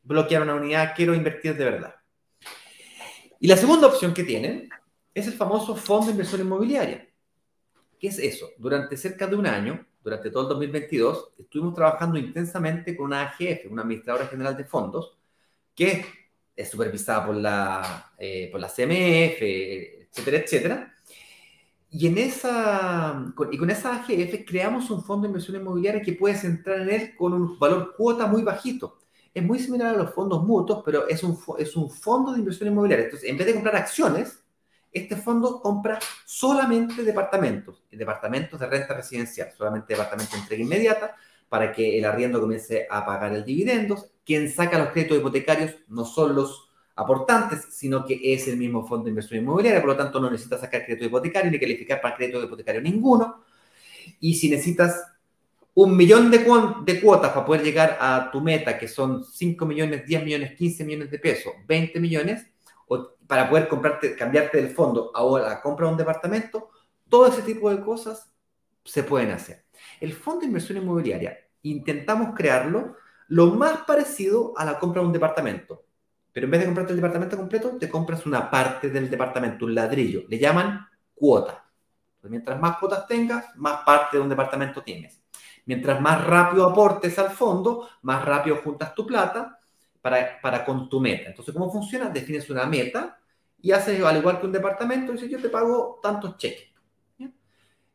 [0.02, 1.94] bloquear una unidad, quiero invertir de verdad.
[3.38, 4.68] Y la segunda opción que tienen
[5.14, 7.08] es el famoso fondo de inversión inmobiliaria.
[7.98, 8.50] ¿Qué es eso?
[8.58, 13.70] Durante cerca de un año, durante todo el 2022, estuvimos trabajando intensamente con una AGF,
[13.70, 15.16] una administradora general de fondos,
[15.74, 16.04] que
[16.60, 20.94] es supervisada por la, eh, por la CMF, etcétera, etcétera.
[21.90, 26.44] Y, en esa, y con esa AGF creamos un fondo de inversión inmobiliaria que puedes
[26.44, 29.00] entrar en él con un valor cuota muy bajito
[29.32, 32.68] es muy similar a los fondos mutuos, pero es un, es un fondo de inversión
[32.68, 33.04] inmobiliaria.
[33.04, 34.42] Entonces, en vez de comprar acciones,
[34.92, 41.16] este fondo compra solamente departamentos, departamentos de renta residencial, solamente departamentos de entrega inmediata,
[41.50, 44.06] para que el arriendo comience a pagar el dividendo.
[44.24, 49.04] Quien saca los créditos hipotecarios no son los aportantes, sino que es el mismo fondo
[49.04, 52.42] de inversión inmobiliaria, por lo tanto no necesitas sacar crédito hipotecario ni calificar para crédito
[52.42, 53.42] hipotecario ninguno.
[54.20, 55.02] Y si necesitas
[55.74, 60.06] un millón de, de, cuotas para poder llegar a tu meta, que son 5 millones,
[60.06, 62.46] 10 millones, 15 millones de pesos, 20 millones,
[62.86, 66.70] o para poder comprarte, cambiarte del fondo a la compra de un departamento,
[67.08, 68.30] todo ese tipo de cosas
[68.84, 69.64] se pueden hacer.
[70.00, 72.96] El fondo de inversión inmobiliaria, intentamos crearlo
[73.28, 75.84] lo más parecido a la compra de un departamento.
[76.32, 79.74] Pero en vez de comprarte el departamento completo, te compras una parte del departamento, un
[79.74, 80.22] ladrillo.
[80.28, 81.64] Le llaman cuota.
[82.22, 85.20] mientras más cuotas tengas, más parte de un departamento tienes.
[85.66, 89.58] Mientras más rápido aportes al fondo, más rápido juntas tu plata
[90.00, 91.30] para, para con tu meta.
[91.30, 92.08] Entonces, ¿cómo funciona?
[92.08, 93.18] Defines una meta
[93.60, 96.69] y haces, al igual que un departamento, dices, yo te pago tantos cheques.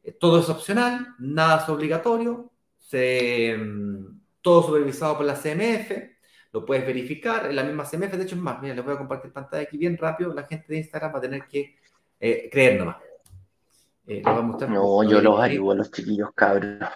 [0.05, 5.91] Eh, todo es opcional, nada es obligatorio, se, mm, todo supervisado por la CMF,
[6.53, 8.97] lo puedes verificar en la misma CMF, de hecho es más, mira, les voy a
[8.97, 11.75] compartir pantalla aquí bien rápido, la gente de Instagram va a tener que
[12.19, 12.97] eh, creer nomás.
[14.05, 16.87] Eh, voy a mostrar no, yo los ayudo a los chiquillos cabros.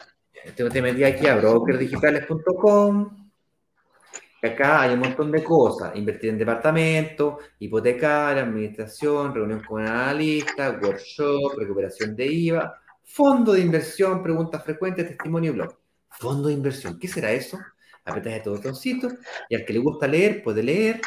[0.56, 3.30] Te, metí aquí a brokerdigitales.com.
[4.42, 5.96] Acá hay un montón de cosas.
[5.96, 12.80] Invertir en departamento, hipotecaria, administración, reunión con analista, workshop, recuperación de IVA,
[13.10, 15.78] fondo de inversión, preguntas frecuentes, testimonio y blog.
[16.10, 17.60] Fondo de inversión, ¿qué será eso?
[18.06, 19.14] Apretas estos botoncitos
[19.50, 21.02] y al que le gusta leer puede leer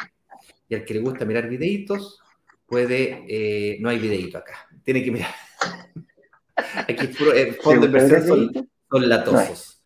[0.67, 2.19] y al que le gusta mirar videitos
[2.65, 3.25] puede...
[3.27, 5.33] Eh, no hay videito acá, tiene que mirar.
[6.87, 9.81] Aquí puro, eh, fondo de inversión son latosos.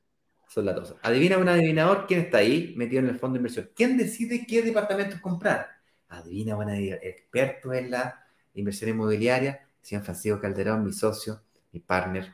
[0.49, 0.97] Son latosos.
[1.03, 3.69] Adivina un adivinador quién está ahí metido en el fondo de inversión.
[3.75, 5.69] ¿Quién decide qué departamentos comprar?
[6.09, 7.05] Adivina un adivinador.
[7.05, 11.41] Experto en la inversión inmobiliaria, señor Francisco Calderón, mi socio,
[11.79, 12.33] partner.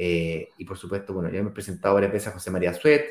[0.00, 3.04] Eh, y por supuesto, bueno, yo me he presentado varias veces a José María Suet.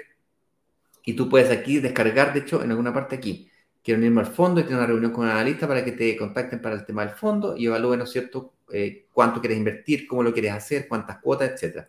[1.03, 3.49] Y tú puedes aquí descargar, de hecho, en alguna parte aquí.
[3.83, 6.61] Quiero unirme al fondo y tener una reunión con un analista para que te contacten
[6.61, 10.23] para el tema del fondo y evalúen, ¿no es cierto?, eh, cuánto quieres invertir, cómo
[10.23, 11.85] lo quieres hacer, cuántas cuotas, etc.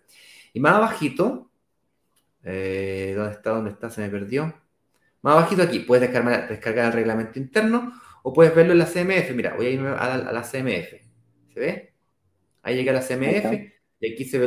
[0.53, 1.51] Y más abajito,
[2.45, 3.51] eh, ¿dónde está?
[3.51, 3.91] ¿Dónde está?
[3.91, 4.55] Se me perdió.
[5.23, 9.33] Más abajito aquí, puedes descargar, descargar el reglamento interno o puedes verlo en la CMF.
[9.35, 10.93] Mira, voy a irme a la, CMF.
[11.55, 11.95] ¿Se ve?
[12.63, 14.47] Ahí llega la CMF y aquí se ve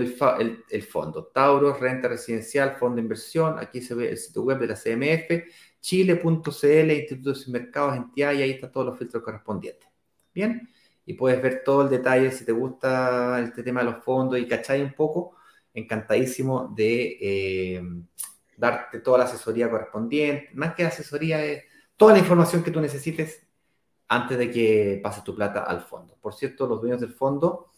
[0.70, 1.26] el, fondo.
[1.26, 3.60] Tauro, renta residencial, fondo de inversión.
[3.60, 5.44] Aquí se ve el sitio web de la CMF,
[5.82, 9.90] chile.cl, institutos y mercados, entidad, y ahí están todos los filtros correspondientes.
[10.34, 10.70] Bien,
[11.06, 14.48] y puedes ver todo el detalle si te gusta este tema de los fondos y
[14.48, 15.36] cachai un poco.
[15.74, 17.84] Encantadísimo de eh,
[18.56, 20.50] darte toda la asesoría correspondiente.
[20.54, 21.64] Más que asesoría, es
[21.98, 23.46] toda la información que tú necesites
[24.08, 26.18] antes de que pases tu plata al fondo.
[26.22, 27.71] Por cierto, los dueños del fondo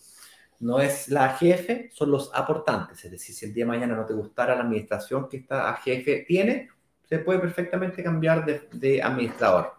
[0.63, 3.03] no es la AGF, son los aportantes.
[3.03, 6.25] Es decir, si el día de mañana no te gustara la administración que esta AGF
[6.25, 6.69] tiene,
[7.07, 9.73] se puede perfectamente cambiar de, administrador.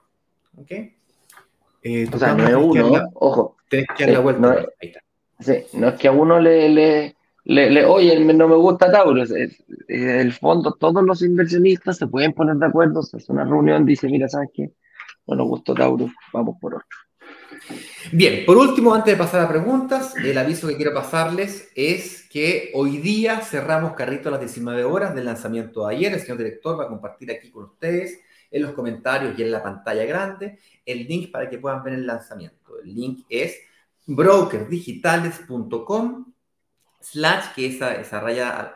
[0.56, 0.70] ¿Ok?
[1.82, 3.56] Eh, o sea, no es uno, ojo.
[3.68, 4.40] Tienes que dar la vuelta.
[4.40, 5.00] No, ahí está.
[5.40, 9.22] Sí, no es que a uno le, le, le, oye, no me gusta Tauro.
[9.88, 14.08] El fondo, todos los inversionistas se pueden poner de acuerdo, se hace una reunión, dice,
[14.08, 14.70] mira, ¿sabes qué?
[15.26, 16.98] no nos gustó Taurus, vamos por otro.
[18.12, 22.70] Bien, por último, antes de pasar a preguntas, el aviso que quiero pasarles es que
[22.74, 26.12] hoy día cerramos carrito a las 19 horas del lanzamiento de ayer.
[26.12, 29.62] El señor director va a compartir aquí con ustedes en los comentarios y en la
[29.62, 32.78] pantalla grande el link para que puedan ver el lanzamiento.
[32.78, 33.56] El link es
[34.06, 36.34] brokerdigitales.com
[37.00, 38.74] slash, que es esa, esa raya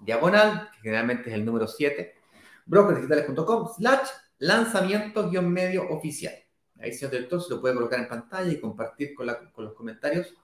[0.00, 2.14] diagonal, que generalmente es el número 7,
[2.66, 4.08] brokerdigitales.com slash
[4.38, 6.41] lanzamiento-medio oficial.
[6.82, 10.34] Ahí, señor director, se lo puede colocar en pantalla y compartir con, los comentarios.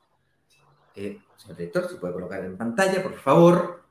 [0.94, 3.82] Eh, señor director, se puede colocar en pantalla, por favor.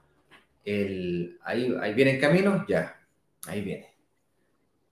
[0.65, 2.95] ahí, ahí viene el camino, ya.
[3.47, 3.97] Ahí viene.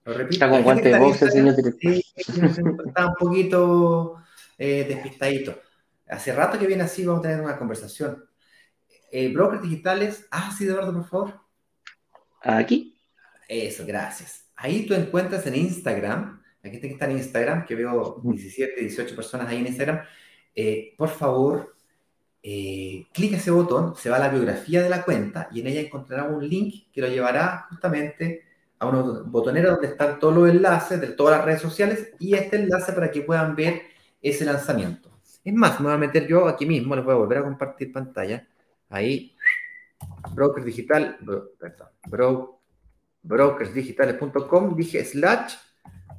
[0.06, 0.34] Lo repito.
[0.34, 1.94] Está con guante de boxe, señor director.
[2.86, 4.18] está un poquito
[4.58, 5.60] eh, despistadito.
[6.08, 8.24] Hace rato que viene así, vamos a tener una conversación.
[9.12, 10.28] Eh, brokers digitales.
[10.30, 11.42] Ah, sí, Eduardo, por favor.
[12.42, 13.00] Aquí.
[13.48, 14.46] Eso, gracias.
[14.56, 19.48] Ahí tú encuentras en Instagram, aquí que está en Instagram, que veo 17, 18 personas
[19.48, 20.02] ahí en Instagram,
[20.56, 21.76] eh, por favor,
[22.42, 25.82] eh, clica ese botón, se va a la biografía de la cuenta y en ella
[25.82, 28.44] encontrará un link que lo llevará justamente
[28.80, 32.58] a una botonera donde están todos los enlaces de todas las redes sociales y este
[32.58, 33.82] enlace para que puedan ver
[34.22, 35.10] ese lanzamiento.
[35.44, 37.92] Es más, me voy a meter yo aquí mismo, les voy a volver a compartir
[37.92, 38.48] pantalla.
[38.90, 39.36] Ahí,
[40.34, 41.18] broker digital,
[41.60, 42.60] perdón, bro,
[43.24, 45.56] brokersdigitales.com, dije slash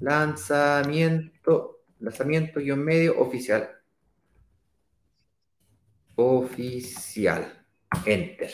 [0.00, 3.70] lanzamiento, lanzamiento guion medio oficial.
[6.16, 7.64] Oficial.
[8.04, 8.50] Enter.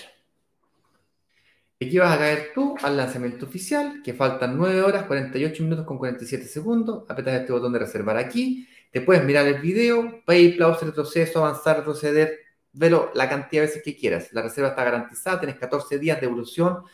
[1.80, 5.98] Aquí vas a caer tú al lanzamiento oficial, que faltan 9 horas, 48 minutos con
[5.98, 7.04] 47 segundos.
[7.08, 8.68] Apretas este botón de reservar aquí.
[8.92, 12.38] Te puedes mirar el video, pay, pause, retroceso, avanzar, retroceder,
[12.72, 14.32] velo la cantidad de veces que quieras.
[14.32, 16.84] La reserva está garantizada, tienes 14 días de evolución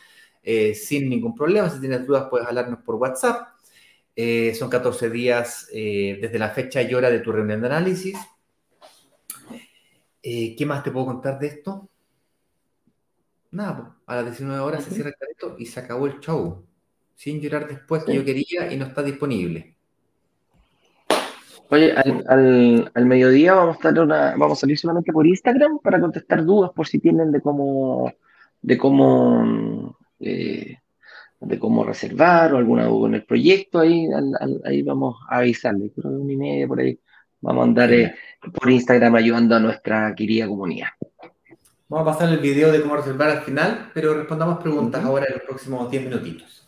[0.41, 1.69] eh, sin ningún problema.
[1.69, 3.58] Si tienes dudas, puedes hablarnos por WhatsApp.
[4.21, 8.17] Eh, son 14 días eh, desde la fecha y hora de tu reunión de análisis.
[10.21, 11.87] ¿Qué más te puedo contar de esto?
[13.51, 16.65] Nada, a las 19 horas se cierra el carrito y se acabó el show.
[17.15, 19.77] Sin llorar después que yo quería y no está disponible.
[21.69, 26.01] Oye, al, al, mediodía vamos a, estar una, vamos a salir solamente por Instagram para
[26.01, 28.13] contestar dudas por si tienen de cómo,
[28.61, 30.77] de cómo eh,
[31.39, 34.07] de cómo reservar o alguna duda en el proyecto, ahí,
[34.65, 35.91] ahí vamos a avisarle.
[35.91, 36.99] Creo que una y media por ahí
[37.41, 38.15] vamos a andar eh,
[38.53, 40.89] por Instagram ayudando a nuestra querida comunidad.
[41.87, 45.33] Vamos a pasar el video de cómo reservar al final, pero respondamos preguntas ahora en
[45.33, 46.67] los próximos 10 minutitos.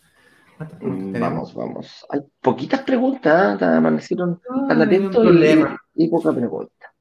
[0.80, 2.06] Mm, vamos, vamos.
[2.10, 3.64] Hay poquitas preguntas, ¿eh?
[3.64, 6.92] amanecieron tan atentos y, y, poca pregunta.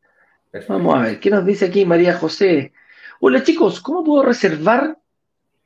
[0.67, 2.73] Vamos a ver, ¿qué nos dice aquí María José?
[3.21, 4.97] Hola chicos, ¿cómo puedo reservar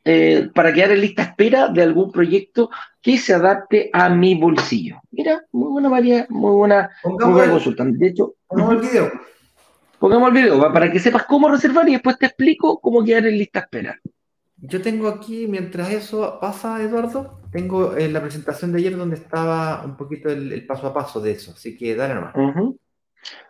[0.08, 2.70] eh, para quedar en lista espera de algún proyecto
[3.01, 5.01] que se adapte a mi bolsillo.
[5.10, 7.84] Mira, muy buena María, muy buena, consulta.
[7.86, 9.12] De hecho, pongamos el video.
[9.97, 13.36] Pongamos el video para que sepas cómo reservar y después te explico cómo quedar en
[13.36, 13.99] lista espera.
[14.58, 19.84] Yo tengo aquí, mientras eso pasa, Eduardo, tengo eh, la presentación de ayer donde estaba
[19.84, 22.36] un poquito el, paso a paso de eso, así que dale nomás.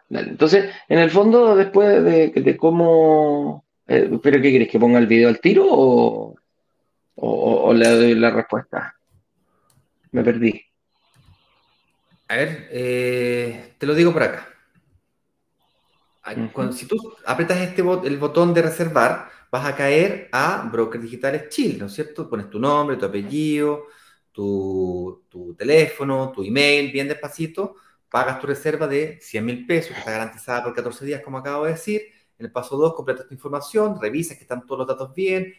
[0.10, 3.66] Entonces, en el fondo, después de, de cómo...
[3.88, 4.70] Eh, ¿Pero qué quieres?
[4.70, 6.36] ¿Que ponga el video al tiro o...?
[7.16, 8.95] O, le doy la respuesta?
[10.11, 10.61] Me perdí.
[12.28, 14.47] A ver, eh, te lo digo por acá.
[16.72, 21.78] si tú apretas este el botón de reservar, vas a caer a Brokers Digitales Chile,
[21.80, 22.30] ¿no es cierto?
[22.30, 23.86] Pones tu nombre, tu apellido,
[24.32, 27.76] tu, tu teléfono, tu email, bien despacito,
[28.09, 31.66] pagas tu reserva de 100 mil pesos, que está garantizada por 14 días, como acabo
[31.66, 32.01] de decir.
[32.38, 35.53] En el paso 2, completas tu información, revisas que están todos los datos bien,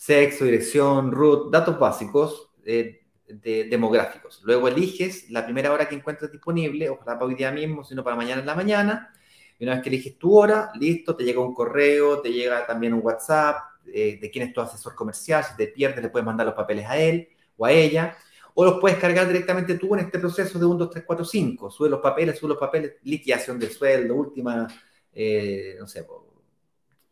[0.00, 4.40] sexo, dirección, root, datos básicos eh, de, demográficos.
[4.44, 8.16] Luego eliges la primera hora que encuentres disponible, ojalá para hoy día mismo, sino para
[8.16, 9.12] mañana en la mañana.
[9.58, 12.94] Y una vez que eliges tu hora, listo, te llega un correo, te llega también
[12.94, 13.58] un WhatsApp
[13.92, 15.44] eh, de quién es tu asesor comercial.
[15.44, 17.28] Si te pierdes, le puedes mandar los papeles a él
[17.58, 18.16] o a ella
[18.54, 21.70] o los puedes cargar directamente tú en este proceso de 1, 2, 3, 4, 5.
[21.70, 24.66] Sube los papeles, sube los papeles, liquidación de sueldo, última,
[25.12, 26.06] eh, no sé,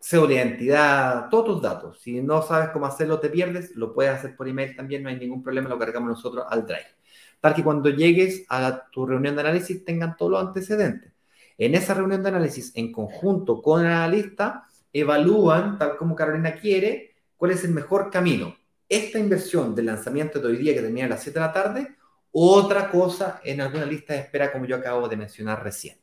[0.01, 2.01] de identidad, todos tus datos.
[2.01, 5.19] Si no sabes cómo hacerlo, te pierdes, lo puedes hacer por email también, no hay
[5.19, 6.97] ningún problema, lo cargamos nosotros al Drive.
[7.41, 11.13] Para que cuando llegues a tu reunión de análisis tengan todos los antecedentes.
[11.57, 17.15] En esa reunión de análisis, en conjunto con el analista, evalúan, tal como Carolina quiere,
[17.37, 18.55] cuál es el mejor camino
[18.89, 21.97] esta inversión del lanzamiento de hoy día que termina a las 7 de la tarde,
[22.33, 25.99] otra cosa en alguna lista de espera como yo acabo de mencionar recién.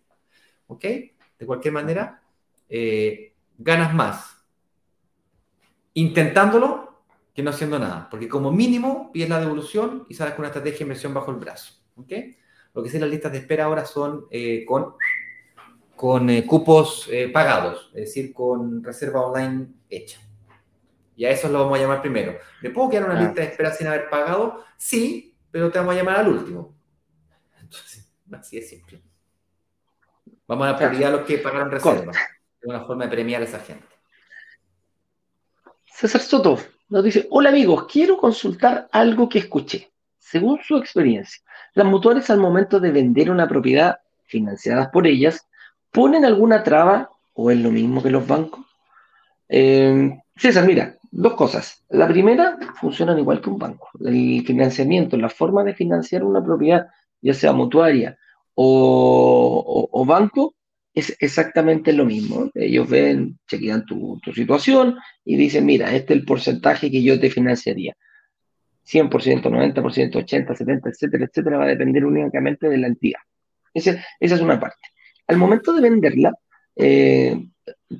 [0.67, 0.83] ¿Ok?
[0.83, 2.21] De cualquier manera,
[2.69, 4.35] eh, ganas más
[5.93, 7.03] intentándolo
[7.33, 10.79] que no haciendo nada, porque como mínimo pides la devolución y sales con una estrategia
[10.79, 11.73] de inversión bajo el brazo.
[11.95, 12.11] ¿Ok?
[12.73, 14.95] Lo que sí las listas de espera ahora son eh, con,
[15.95, 20.19] con eh, cupos pagados, es decir, con reserva online hecha.
[21.15, 22.37] Y a eso lo vamos a llamar primero.
[22.61, 23.21] ¿Me puedo quedar una ah.
[23.21, 24.63] lista de espera sin haber pagado?
[24.77, 26.75] Sí, pero te vamos a llamar al último.
[27.61, 29.01] Entonces, así es simple.
[30.47, 32.11] Vamos a prioridad a los que pagaron reserva.
[32.11, 32.17] Es
[32.65, 33.85] una forma de premiar a esa gente.
[35.85, 36.59] César Soto
[36.89, 39.91] nos dice, hola amigos, quiero consultar algo que escuché.
[40.19, 41.41] Según su experiencia,
[41.73, 45.47] las mutuales al momento de vender una propiedad financiadas por ellas,
[45.91, 48.65] ¿ponen alguna traba o es lo mismo que los bancos?
[49.47, 51.81] Eh, César, mira, Dos cosas.
[51.87, 53.87] La primera, funcionan igual que un banco.
[54.03, 56.87] El financiamiento, la forma de financiar una propiedad,
[57.21, 58.17] ya sea mutuaria
[58.53, 60.54] o, banco,
[60.95, 62.49] es exactamente lo mismo.
[62.55, 67.19] Ellos ven, chequean tu, tu, situación y dicen, mira, este es el porcentaje que yo
[67.19, 67.95] te financiaría.
[68.85, 73.19] 100%, 90%, 80%, 70%, etcétera, etcétera, va a depender únicamente de la entidad.
[73.73, 74.87] esa es una parte.
[75.27, 76.33] Al momento de venderla,
[76.75, 77.35] eh,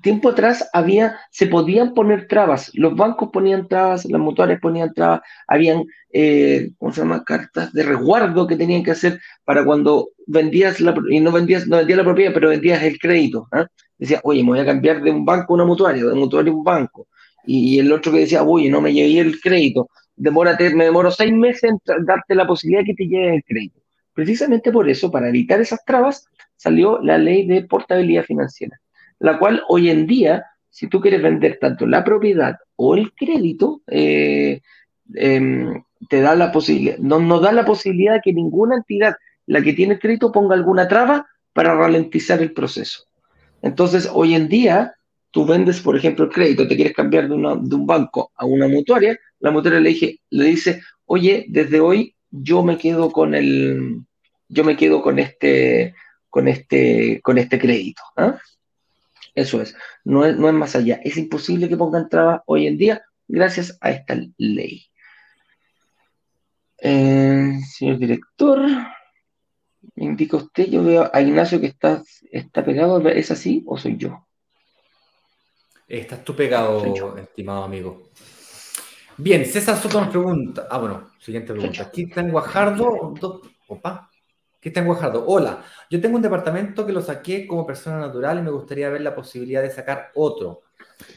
[0.01, 5.21] tiempo atrás había, se podían poner trabas, los bancos ponían trabas, las mutuales ponían trabas,
[5.47, 10.81] habían, eh, ¿cómo se llama?, cartas de resguardo que tenían que hacer para cuando vendías,
[10.81, 13.47] la, y no vendías, no vendías la propiedad, pero vendías el crédito.
[13.51, 13.67] ¿ah?
[13.97, 16.51] Decía, oye, me voy a cambiar de un banco a una mutuaria, de un mutuario
[16.53, 17.07] a un banco.
[17.45, 21.31] Y, el otro que decía, oye, no me llevé el crédito, demórate, me demoro seis
[21.31, 23.81] meses en darte la posibilidad de que te llegue el crédito.
[24.13, 26.25] Precisamente por eso, para evitar esas trabas,
[26.55, 28.79] salió la ley de portabilidad financiera
[29.20, 33.82] la cual hoy en día, si tú quieres vender tanto la propiedad o el crédito,
[33.88, 34.61] eh,
[35.13, 39.61] em, te da la posibilidad, no nos da la posibilidad de que ninguna entidad, la
[39.61, 43.03] que tiene crédito, ponga alguna traba para ralentizar el proceso.
[43.61, 44.93] Entonces, hoy en día,
[45.32, 48.68] tú vendes, por ejemplo, el crédito, te quieres cambiar de, de un banco a una
[48.68, 54.01] mutuaria, la mutuaria le, le dice, oye, desde hoy yo me quedo con el,
[54.49, 55.93] yo me quedo con este,
[56.30, 58.01] con este, con este crédito.
[58.18, 58.39] ¿ah?
[59.36, 59.75] Eso es.
[60.03, 60.99] No, es, no es más allá.
[61.03, 64.88] Es imposible que pongan trabas hoy en día gracias a esta ley.
[66.77, 68.59] Eh, señor director,
[69.95, 73.97] me indica usted, yo veo a Ignacio que está, está pegado, ¿es así o soy
[73.97, 74.25] yo?
[75.88, 78.09] Estás tú pegado, estimado amigo.
[79.17, 80.67] Bien, César Soto nos pregunta.
[80.69, 81.83] Ah, bueno, siguiente pregunta.
[81.83, 83.13] Aquí está en Guajardo.
[83.67, 84.09] Opa,
[84.66, 88.49] Cristian Guajardo, hola, yo tengo un departamento que lo saqué como persona natural y me
[88.49, 90.63] gustaría ver la posibilidad de sacar otro.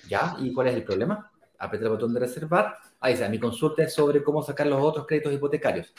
[0.06, 0.36] ¿Ya?
[0.38, 1.32] ¿Y cuál es el problema?
[1.58, 2.76] Aprieta el botón de reservar.
[3.00, 5.94] Ahí está, mi consulta es sobre cómo sacar los otros créditos hipotecarios.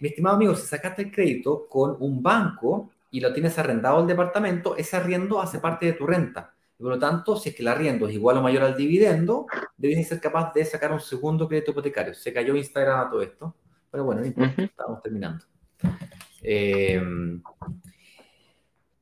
[0.00, 4.06] Mi estimado amigo, si sacaste el crédito con un banco y lo tienes arrendado al
[4.08, 6.52] departamento, ese arriendo hace parte de tu renta.
[6.78, 9.46] por lo tanto, si es que el arriendo es igual o mayor al dividendo,
[9.76, 12.12] debes ser capaz de sacar un segundo crédito hipotecario.
[12.12, 13.54] Se cayó Instagram a todo esto.
[13.88, 15.44] Pero bueno, estamos terminando.
[16.42, 17.42] Em,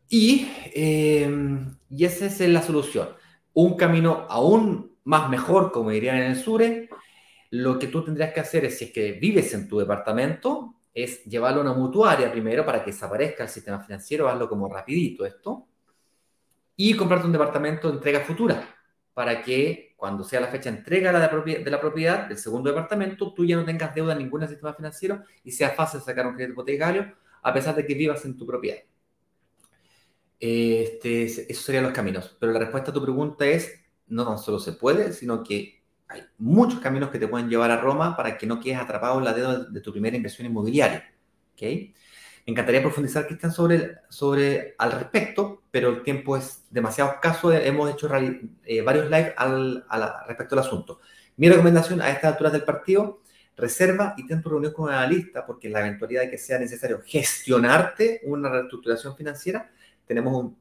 [0.08, 3.08] y, em, y esa es la solución.
[3.54, 6.88] Un camino aún más mejor, como dirían en el SURE,
[7.50, 11.24] lo que tú tendrías que hacer es, si es que vives en tu departamento, es
[11.24, 15.68] llevarlo a una mutuaria primero para que desaparezca el sistema financiero, hazlo como rapidito esto,
[16.74, 18.62] y comprarte un departamento de entrega futura,
[19.14, 23.44] para que cuando sea la fecha de entrega de la propiedad del segundo departamento, tú
[23.44, 27.14] ya no tengas deuda en ningún sistema financiero y sea fácil sacar un crédito hipotecario
[27.46, 28.78] a pesar de que vivas en tu propiedad.
[30.40, 32.36] Este, esos serían los caminos.
[32.40, 33.72] Pero la respuesta a tu pregunta es,
[34.08, 37.80] no tan solo se puede, sino que hay muchos caminos que te pueden llevar a
[37.80, 41.04] Roma para que no quedes atrapado en la deuda de tu primera inversión inmobiliaria.
[41.52, 41.94] ¿okay?
[42.44, 47.52] Me encantaría profundizar, Cristian, sobre, sobre al respecto, pero el tiempo es demasiado escaso.
[47.52, 48.10] Hemos hecho
[48.64, 49.84] eh, varios live al,
[50.26, 50.98] respecto al asunto.
[51.36, 53.20] Mi recomendación a estas alturas del partido,
[53.56, 56.58] reserva y ten tu reunión con un analista, porque en la eventualidad de que sea
[56.58, 59.70] necesario gestionarte una reestructuración financiera,
[60.06, 60.56] tenemos un,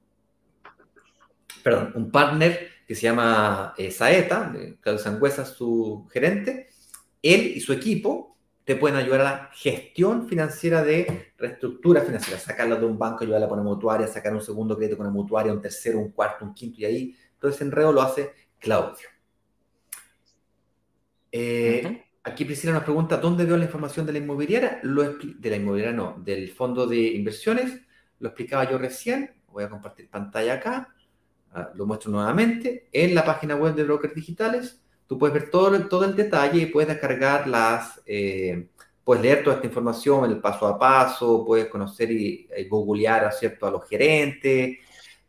[1.63, 6.69] perdón, un partner que se llama eh, Saeta, Claudio Sangüesa, su gerente.
[7.21, 12.75] Él y su equipo te pueden ayudar a la gestión financiera de reestructura financiera, sacarla
[12.75, 15.61] de un banco, ayudarla a poner mutuaria, sacar un segundo crédito con una mutuaria, un
[15.61, 19.07] tercero, un cuarto, un quinto, y ahí todo ese enredo lo hace Claudio.
[21.31, 24.79] Eh, aquí Priscila nos pregunta, ¿dónde veo la información de la inmobiliaria?
[24.83, 27.81] Lo de la inmobiliaria no, del fondo de inversiones,
[28.19, 30.95] lo explicaba yo recién, voy a compartir pantalla acá,
[31.53, 35.87] ah, lo muestro nuevamente, en la página web de Brokers Digitales, tú puedes ver todo,
[35.87, 38.69] todo el detalle y puedes descargar las, eh,
[39.03, 43.67] puedes leer toda esta información, el paso a paso, puedes conocer y, googlear ¿cierto?
[43.67, 44.79] a los gerentes,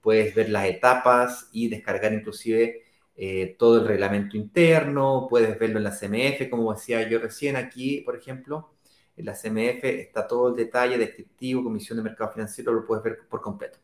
[0.01, 2.86] puedes ver las etapas y descargar inclusive
[3.17, 8.03] eh, todo el reglamento interno, puedes verlo en la CMF, como decía yo recién aquí,
[8.03, 8.75] por ejemplo,
[9.17, 13.21] en la CMF está todo el detalle descriptivo, comisión de mercado financiero, lo puedes ver
[13.29, 13.79] por completo.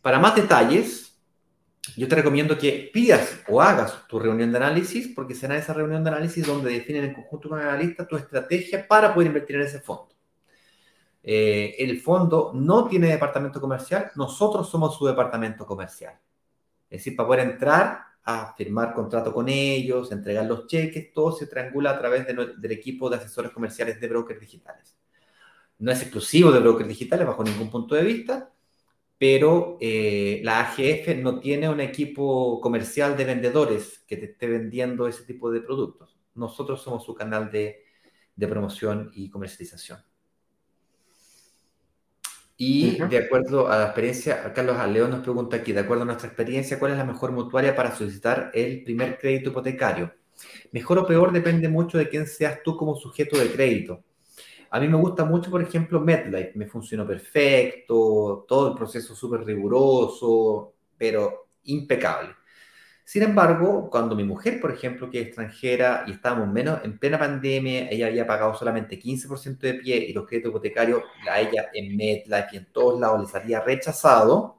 [0.00, 1.20] Para más detalles,
[1.96, 6.02] yo te recomiendo que pidas o hagas tu reunión de análisis, porque será esa reunión
[6.02, 9.62] de análisis donde definen en conjunto con el analista tu estrategia para poder invertir en
[9.62, 10.08] ese fondo.
[11.22, 16.14] Eh, el fondo no tiene departamento comercial, nosotros somos su departamento comercial.
[16.88, 21.46] Es decir, para poder entrar a firmar contrato con ellos, entregar los cheques, todo se
[21.46, 24.98] triangula a través del equipo de asesores comerciales de brokers digitales.
[25.78, 28.52] No es exclusivo de brokers digitales bajo ningún punto de vista,
[29.16, 35.08] pero eh, la AGF no tiene un equipo comercial de vendedores que te esté vendiendo
[35.08, 36.18] ese tipo de productos.
[36.34, 37.82] Nosotros somos su canal de
[38.36, 40.07] promoción y comercialización.
[42.60, 46.26] Y de acuerdo a la experiencia, Carlos León nos pregunta aquí, de acuerdo a nuestra
[46.26, 50.12] experiencia, ¿cuál es la mejor mutuaria para solicitar el primer crédito hipotecario?
[50.72, 54.02] Mejor o peor depende mucho de quién seas tú como sujeto de crédito.
[54.70, 56.52] A mí me gusta mucho, por ejemplo, MedLife.
[56.56, 62.37] Me funcionó perfecto, todo el proceso súper riguroso, pero impecable.
[63.08, 67.18] Sin embargo, cuando mi mujer, por ejemplo, que es extranjera y estábamos menos en plena
[67.18, 71.96] pandemia, ella había pagado solamente 15% de pie y los créditos hipotecarios a ella en
[71.96, 74.58] MedLife y en todos lados les había rechazado,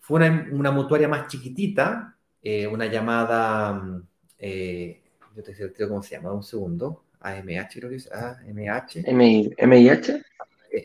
[0.00, 4.02] fue una, una mutuaria más chiquitita, eh, una llamada, mm,
[4.40, 5.00] eh,
[5.36, 9.04] yo te digo cómo se llama, un segundo, AMH creo que es, AMH.
[9.06, 9.64] MIH.
[9.64, 10.24] MIH.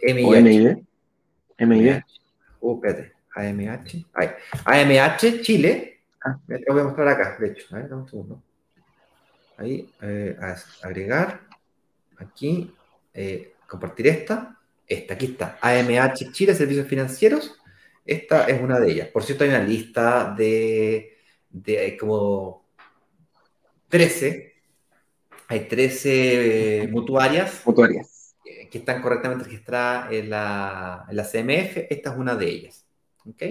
[0.04, 0.84] MIH.
[1.58, 2.06] MIH.
[2.62, 4.06] Uh, espérate, AMH.
[4.66, 5.93] AMH Chile
[6.24, 7.76] Ah, te voy a mostrar acá, de hecho.
[7.76, 8.42] A ver, un segundo.
[9.58, 10.38] Ahí, eh,
[10.82, 11.42] agregar.
[12.18, 12.74] Aquí,
[13.14, 14.60] eh, compartir esta.
[14.88, 15.58] Esta, aquí está.
[15.62, 17.60] AMH Chile, Servicios Financieros.
[18.06, 19.08] Esta es una de ellas.
[19.10, 21.18] Por cierto, hay una lista de,
[21.50, 22.66] de como
[23.90, 24.54] 13.
[25.48, 27.62] Hay 13 mutuarias.
[27.66, 28.36] Mutuarias.
[28.44, 31.78] Que están correctamente registradas en la, en la CMF.
[31.90, 32.86] Esta es una de ellas.
[33.26, 33.44] ¿Ok?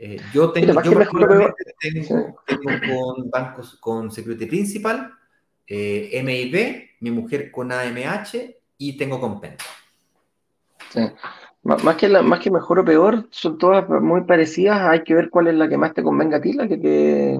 [0.00, 2.36] Eh, yo tengo, yo tengo, tengo,
[3.16, 5.12] con bancos con Security Principal,
[5.66, 9.64] eh, MIB, mi mujer con AMH y tengo con Penta.
[10.90, 11.00] Sí.
[11.62, 14.80] Más que, la, más que mejor o peor, son todas muy parecidas.
[14.82, 17.38] Hay que ver cuál es la que más te convenga a ti, la que te,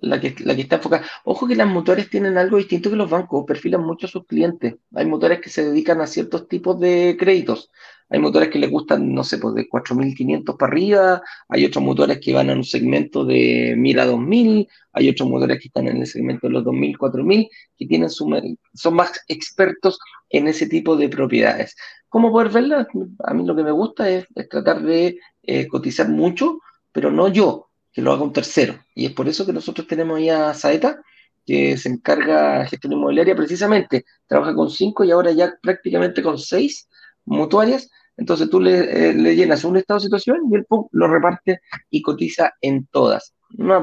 [0.00, 1.04] la que, la que está enfocada.
[1.24, 4.76] Ojo que las motores tienen algo distinto que los bancos, perfilan mucho a sus clientes.
[4.94, 7.70] Hay motores que se dedican a ciertos tipos de créditos.
[8.10, 12.20] Hay motores que les gustan, no sé, pues de 4.500 para arriba, hay otros motores
[12.20, 15.96] que van a un segmento de 1.000 a 2.000, hay otros motores que están en
[15.96, 19.98] el segmento de los 2.000, 4.000, que tienen son más expertos
[20.28, 21.74] en ese tipo de propiedades.
[22.08, 22.86] ¿Cómo poder verlas?
[23.24, 26.60] A mí lo que me gusta es, tratar de eh, cotizar mucho,
[26.92, 28.78] pero no yo, que lo haga un tercero.
[28.94, 31.02] Y es por eso que nosotros tenemos ahí a Saeta,
[31.44, 36.38] que se encarga de gestión inmobiliaria precisamente, trabaja con cinco y ahora ya prácticamente con
[36.38, 36.88] seis
[37.24, 37.90] mutuarias.
[38.16, 41.60] Entonces tú le, eh, le llenas un estado de situación y él lo reparte
[41.90, 43.34] y cotiza en todas.
[43.56, 43.80] No,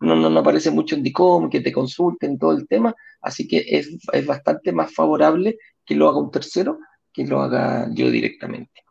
[0.00, 3.96] no, no, aparece mucho en DICOM, que te consulten todo el tema, así que es,
[4.12, 6.78] es bastante más favorable que lo haga un tercero
[7.12, 8.84] que lo haga yo directamente.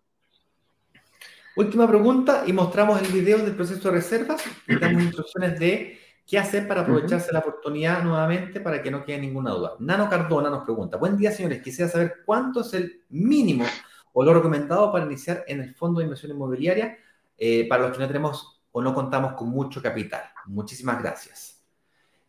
[1.55, 6.37] Última pregunta y mostramos el video del proceso de reservas y damos instrucciones de qué
[6.37, 9.75] hacer para aprovecharse la oportunidad nuevamente para que no quede ninguna duda.
[9.79, 13.65] Nano Cardona nos pregunta, buen día señores, quisiera saber cuánto es el mínimo
[14.11, 16.97] o lo recomendado para iniciar en el fondo de inversión inmobiliaria
[17.37, 20.23] eh, para los que no tenemos o no contamos con mucho capital.
[20.47, 21.63] Muchísimas gracias.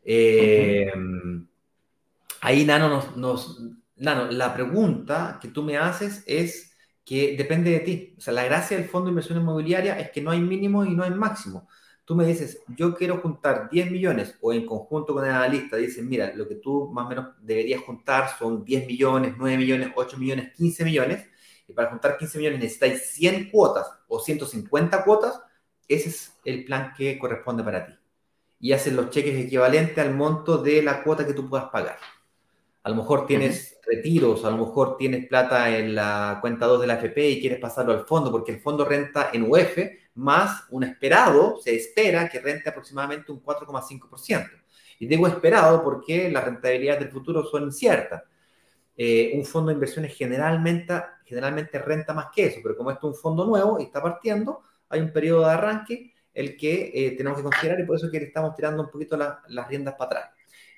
[0.05, 0.93] Eh,
[2.41, 3.63] ahí, Nano, nos, nos,
[3.97, 6.73] Nano, la pregunta que tú me haces es
[7.05, 8.15] que depende de ti.
[8.17, 10.95] O sea, la gracia del fondo de inversión inmobiliaria es que no hay mínimo y
[10.95, 11.69] no hay máximo.
[12.09, 16.09] Tú me dices, yo quiero juntar 10 millones o en conjunto con el analista dicen,
[16.09, 20.17] mira, lo que tú más o menos deberías juntar son 10 millones, 9 millones, 8
[20.17, 21.27] millones, 15 millones.
[21.69, 25.39] Y para juntar 15 millones necesitáis 100 cuotas o 150 cuotas.
[25.87, 27.93] Ese es el plan que corresponde para ti.
[28.59, 31.99] Y hacen los cheques equivalentes al monto de la cuota que tú puedas pagar.
[32.85, 36.87] A lo mejor tienes retiros, a lo mejor tienes plata en la cuenta 2 de
[36.87, 39.77] la FP y quieres pasarlo al fondo, porque el fondo renta en UF
[40.19, 44.51] más un esperado, se espera que rente aproximadamente un 4,5%.
[44.99, 48.25] Y digo esperado porque las rentabilidades del futuro son inciertas.
[48.97, 50.93] Eh, un fondo de inversiones generalmente,
[51.25, 54.63] generalmente renta más que eso, pero como esto es un fondo nuevo y está partiendo,
[54.89, 58.13] hay un periodo de arranque el que eh, tenemos que considerar y por eso es
[58.13, 60.31] que le estamos tirando un poquito las riendas para atrás.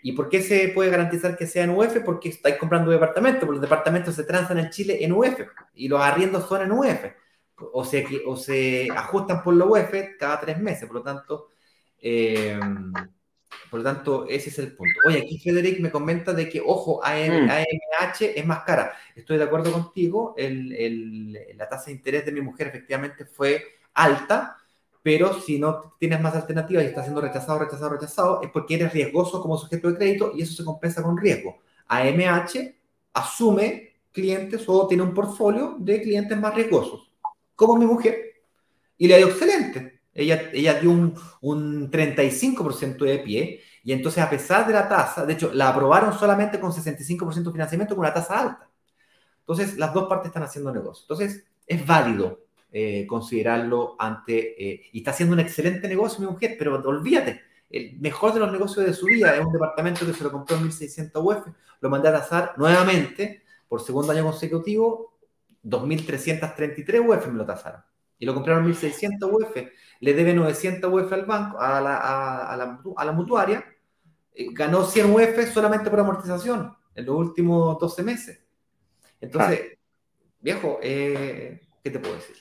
[0.03, 2.01] ¿Y por qué se puede garantizar que sea en UF?
[2.05, 5.41] Porque estáis comprando departamentos, porque los departamentos se transan en Chile en UF
[5.75, 7.05] y los arriendos son en UF.
[7.73, 11.49] O se, o se ajustan por la UF cada tres meses, por lo tanto,
[12.01, 12.59] eh,
[13.71, 14.95] por lo tanto, ese es el punto.
[15.07, 18.33] Oye, aquí Federic me comenta de que, ojo, AMH mm.
[18.35, 18.93] es más cara.
[19.15, 23.63] Estoy de acuerdo contigo, el, el, la tasa de interés de mi mujer efectivamente fue
[23.95, 24.57] alta,
[25.03, 28.93] pero si no tienes más alternativas y estás siendo rechazado, rechazado, rechazado, es porque eres
[28.93, 31.59] riesgoso como sujeto de crédito y eso se compensa con riesgo.
[31.87, 32.75] AMH
[33.13, 37.10] asume clientes o tiene un portfolio de clientes más riesgosos,
[37.61, 38.17] como mi mujer,
[38.97, 40.01] y le ido excelente.
[40.15, 45.27] Ella, ella dio un, un 35% de pie y entonces a pesar de la tasa,
[45.27, 48.71] de hecho, la aprobaron solamente con 65% de financiamiento con una tasa alta.
[49.41, 51.05] Entonces, las dos partes están haciendo negocio.
[51.05, 52.41] Entonces, es válido
[52.73, 54.39] eh, considerarlo ante...
[54.59, 58.51] Eh, y está haciendo un excelente negocio mi mujer, pero olvídate, el mejor de los
[58.51, 61.47] negocios de su vida es un departamento que se lo compró en 1600 UF,
[61.81, 65.10] lo mandé a tasar nuevamente por segundo año consecutivo,
[65.65, 67.83] 2.333 UF me lo tasaron.
[68.19, 69.57] Y lo compraron 1.600 UF,
[70.01, 73.65] le debe 900 UF al banco, a la, a, la, a la mutuaria,
[74.35, 78.45] eh, ganó 100 UF solamente por amortización en los últimos 12 meses.
[79.21, 79.79] Entonces,
[80.41, 82.37] viejo, ¿qué te puedo decir?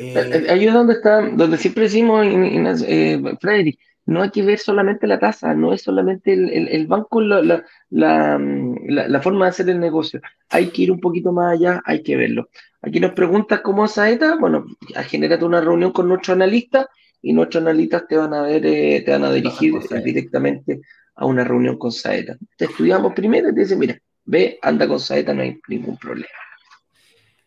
[0.00, 4.58] Eh, eh, ahí es donde está, donde siempre decimos, eh, Frederick, no hay que ver
[4.58, 10.20] solamente la tasa, no es solamente el, banco la, la, forma de hacer el negocio.
[10.48, 12.48] Hay que ir un poquito más allá, hay que verlo.
[12.82, 14.64] Aquí nos preguntas cómo es Saeta, bueno,
[15.06, 16.88] genérate una reunión con nuestro analista
[17.22, 20.80] y nuestros analistas te van a ver, te van a dirigir directamente
[21.14, 22.36] a una reunión con Saeta.
[22.56, 26.28] Te estudiamos primero y te dicen, mira, ve, anda con Saeta, no hay ningún problema.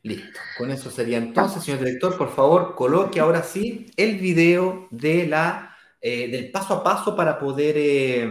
[0.04, 5.26] Listo, con eso sería entonces, señor director, por favor, coloque ahora sí el video de
[5.28, 5.73] la,
[6.06, 8.30] eh, del paso a paso para poder eh,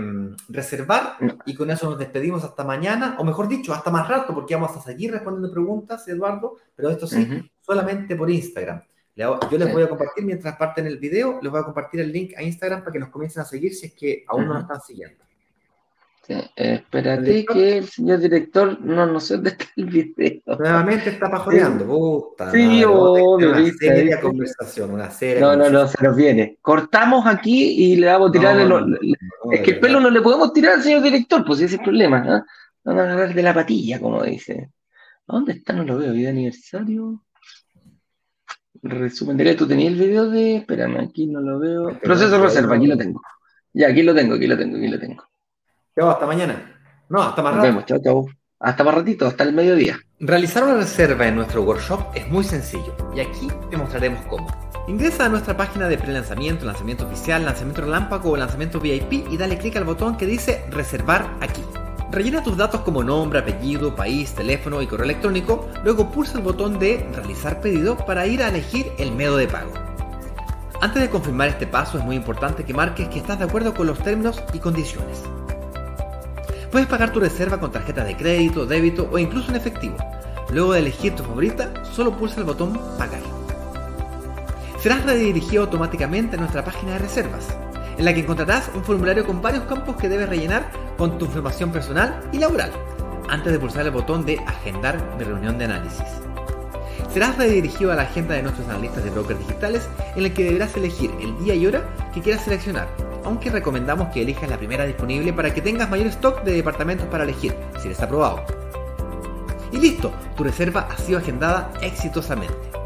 [0.51, 1.17] reservar.
[1.47, 4.77] Y con eso nos despedimos hasta mañana, o mejor dicho, hasta más rato, porque vamos
[4.77, 8.83] a seguir respondiendo preguntas, Eduardo, pero esto sí, solamente por Instagram.
[9.17, 12.35] Yo les voy a compartir, mientras parten el video, les voy a compartir el link
[12.37, 14.83] a Instagram para que nos comiencen a seguir si es que aún no nos están
[14.83, 15.25] siguiendo.
[16.25, 20.41] Sí, espérate que el señor director no, no sé dónde está el video.
[20.57, 21.85] Nuevamente está pajoreando.
[21.89, 23.51] Puta, sí, obvio.
[23.51, 25.41] Una seria conversación, una serie.
[25.41, 26.59] No, no, no, se nos viene.
[26.63, 28.57] Cortamos aquí y le vamos a tirar.
[29.51, 31.85] es que el pelo no le podemos tirar al señor director, pues ese es el
[31.85, 32.21] problema.
[32.21, 32.45] ¿no?
[32.85, 34.71] Vamos a agarrar de la patilla, como dice.
[35.27, 35.73] ¿Dónde está?
[35.73, 36.13] No lo veo.
[36.13, 37.25] Vida aniversario.
[38.81, 40.57] Resumen de ¿tú tenías el video de.
[40.59, 41.99] Espérame, aquí no lo veo.
[42.01, 43.21] Proceso reserva, aquí lo tengo.
[43.73, 45.32] Ya, aquí lo tengo, aquí lo tengo, aquí lo tengo.
[45.95, 46.81] Chao, hasta mañana.
[47.11, 47.83] No, hasta más rato.
[47.83, 48.27] chao, chao.
[48.59, 49.99] Hasta más ratito, hasta el mediodía.
[50.21, 54.47] Realizar una reserva en nuestro workshop es muy sencillo y aquí te mostraremos cómo.
[54.89, 59.59] Ingresa a nuestra página de pre-lanzamiento, lanzamiento oficial, lanzamiento relámpago o lanzamiento VIP y dale
[59.59, 61.63] clic al botón que dice reservar aquí.
[62.11, 66.79] Rellena tus datos como nombre, apellido, país, teléfono y correo electrónico, luego pulsa el botón
[66.79, 69.73] de realizar pedido para ir a elegir el método de pago.
[70.81, 73.87] Antes de confirmar este paso es muy importante que marques que estás de acuerdo con
[73.87, 75.23] los términos y condiciones.
[76.73, 79.99] Puedes pagar tu reserva con tarjeta de crédito, débito o incluso en efectivo.
[80.51, 83.21] Luego de elegir tu favorita, solo pulsa el botón Pagar.
[84.81, 87.47] Serás redirigido automáticamente a nuestra página de reservas,
[87.99, 91.71] en la que encontrarás un formulario con varios campos que debes rellenar con tu información
[91.71, 92.73] personal y laboral,
[93.29, 96.07] antes de pulsar el botón de Agendar mi reunión de análisis.
[97.13, 99.87] Serás redirigido a la agenda de nuestros analistas de brokers digitales
[100.17, 101.85] en la que deberás elegir el día y hora
[102.15, 106.43] que quieras seleccionar aunque recomendamos que elijas la primera disponible para que tengas mayor stock
[106.43, 108.45] de departamentos para elegir, si eres aprobado.
[109.73, 112.82] Y listo, tu reserva ha sido agendada exitosamente.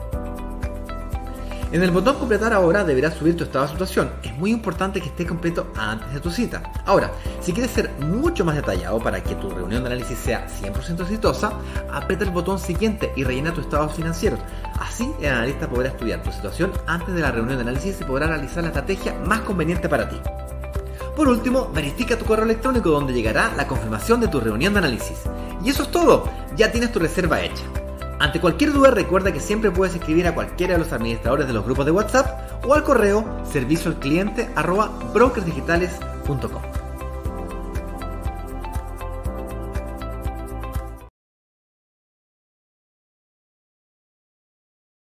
[1.73, 4.11] En el botón completar ahora deberás subir tu estado de situación.
[4.23, 6.63] Es muy importante que esté completo antes de tu cita.
[6.85, 7.11] Ahora,
[7.41, 11.53] si quieres ser mucho más detallado para que tu reunión de análisis sea 100% exitosa,
[11.93, 14.39] aprieta el botón siguiente y rellena tu estado financiero.
[14.79, 18.29] Así el analista podrá estudiar tu situación antes de la reunión de análisis y podrá
[18.29, 20.21] realizar la estrategia más conveniente para ti.
[21.17, 25.19] Por último, verifica tu correo electrónico donde llegará la confirmación de tu reunión de análisis.
[25.65, 27.65] Y eso es todo, ya tienes tu reserva hecha.
[28.19, 31.65] Ante cualquier duda recuerda que siempre puedes escribir a cualquiera de los administradores de los
[31.65, 34.49] grupos de WhatsApp o al correo servicio al cliente
[35.13, 36.86] brokersdigitales.com.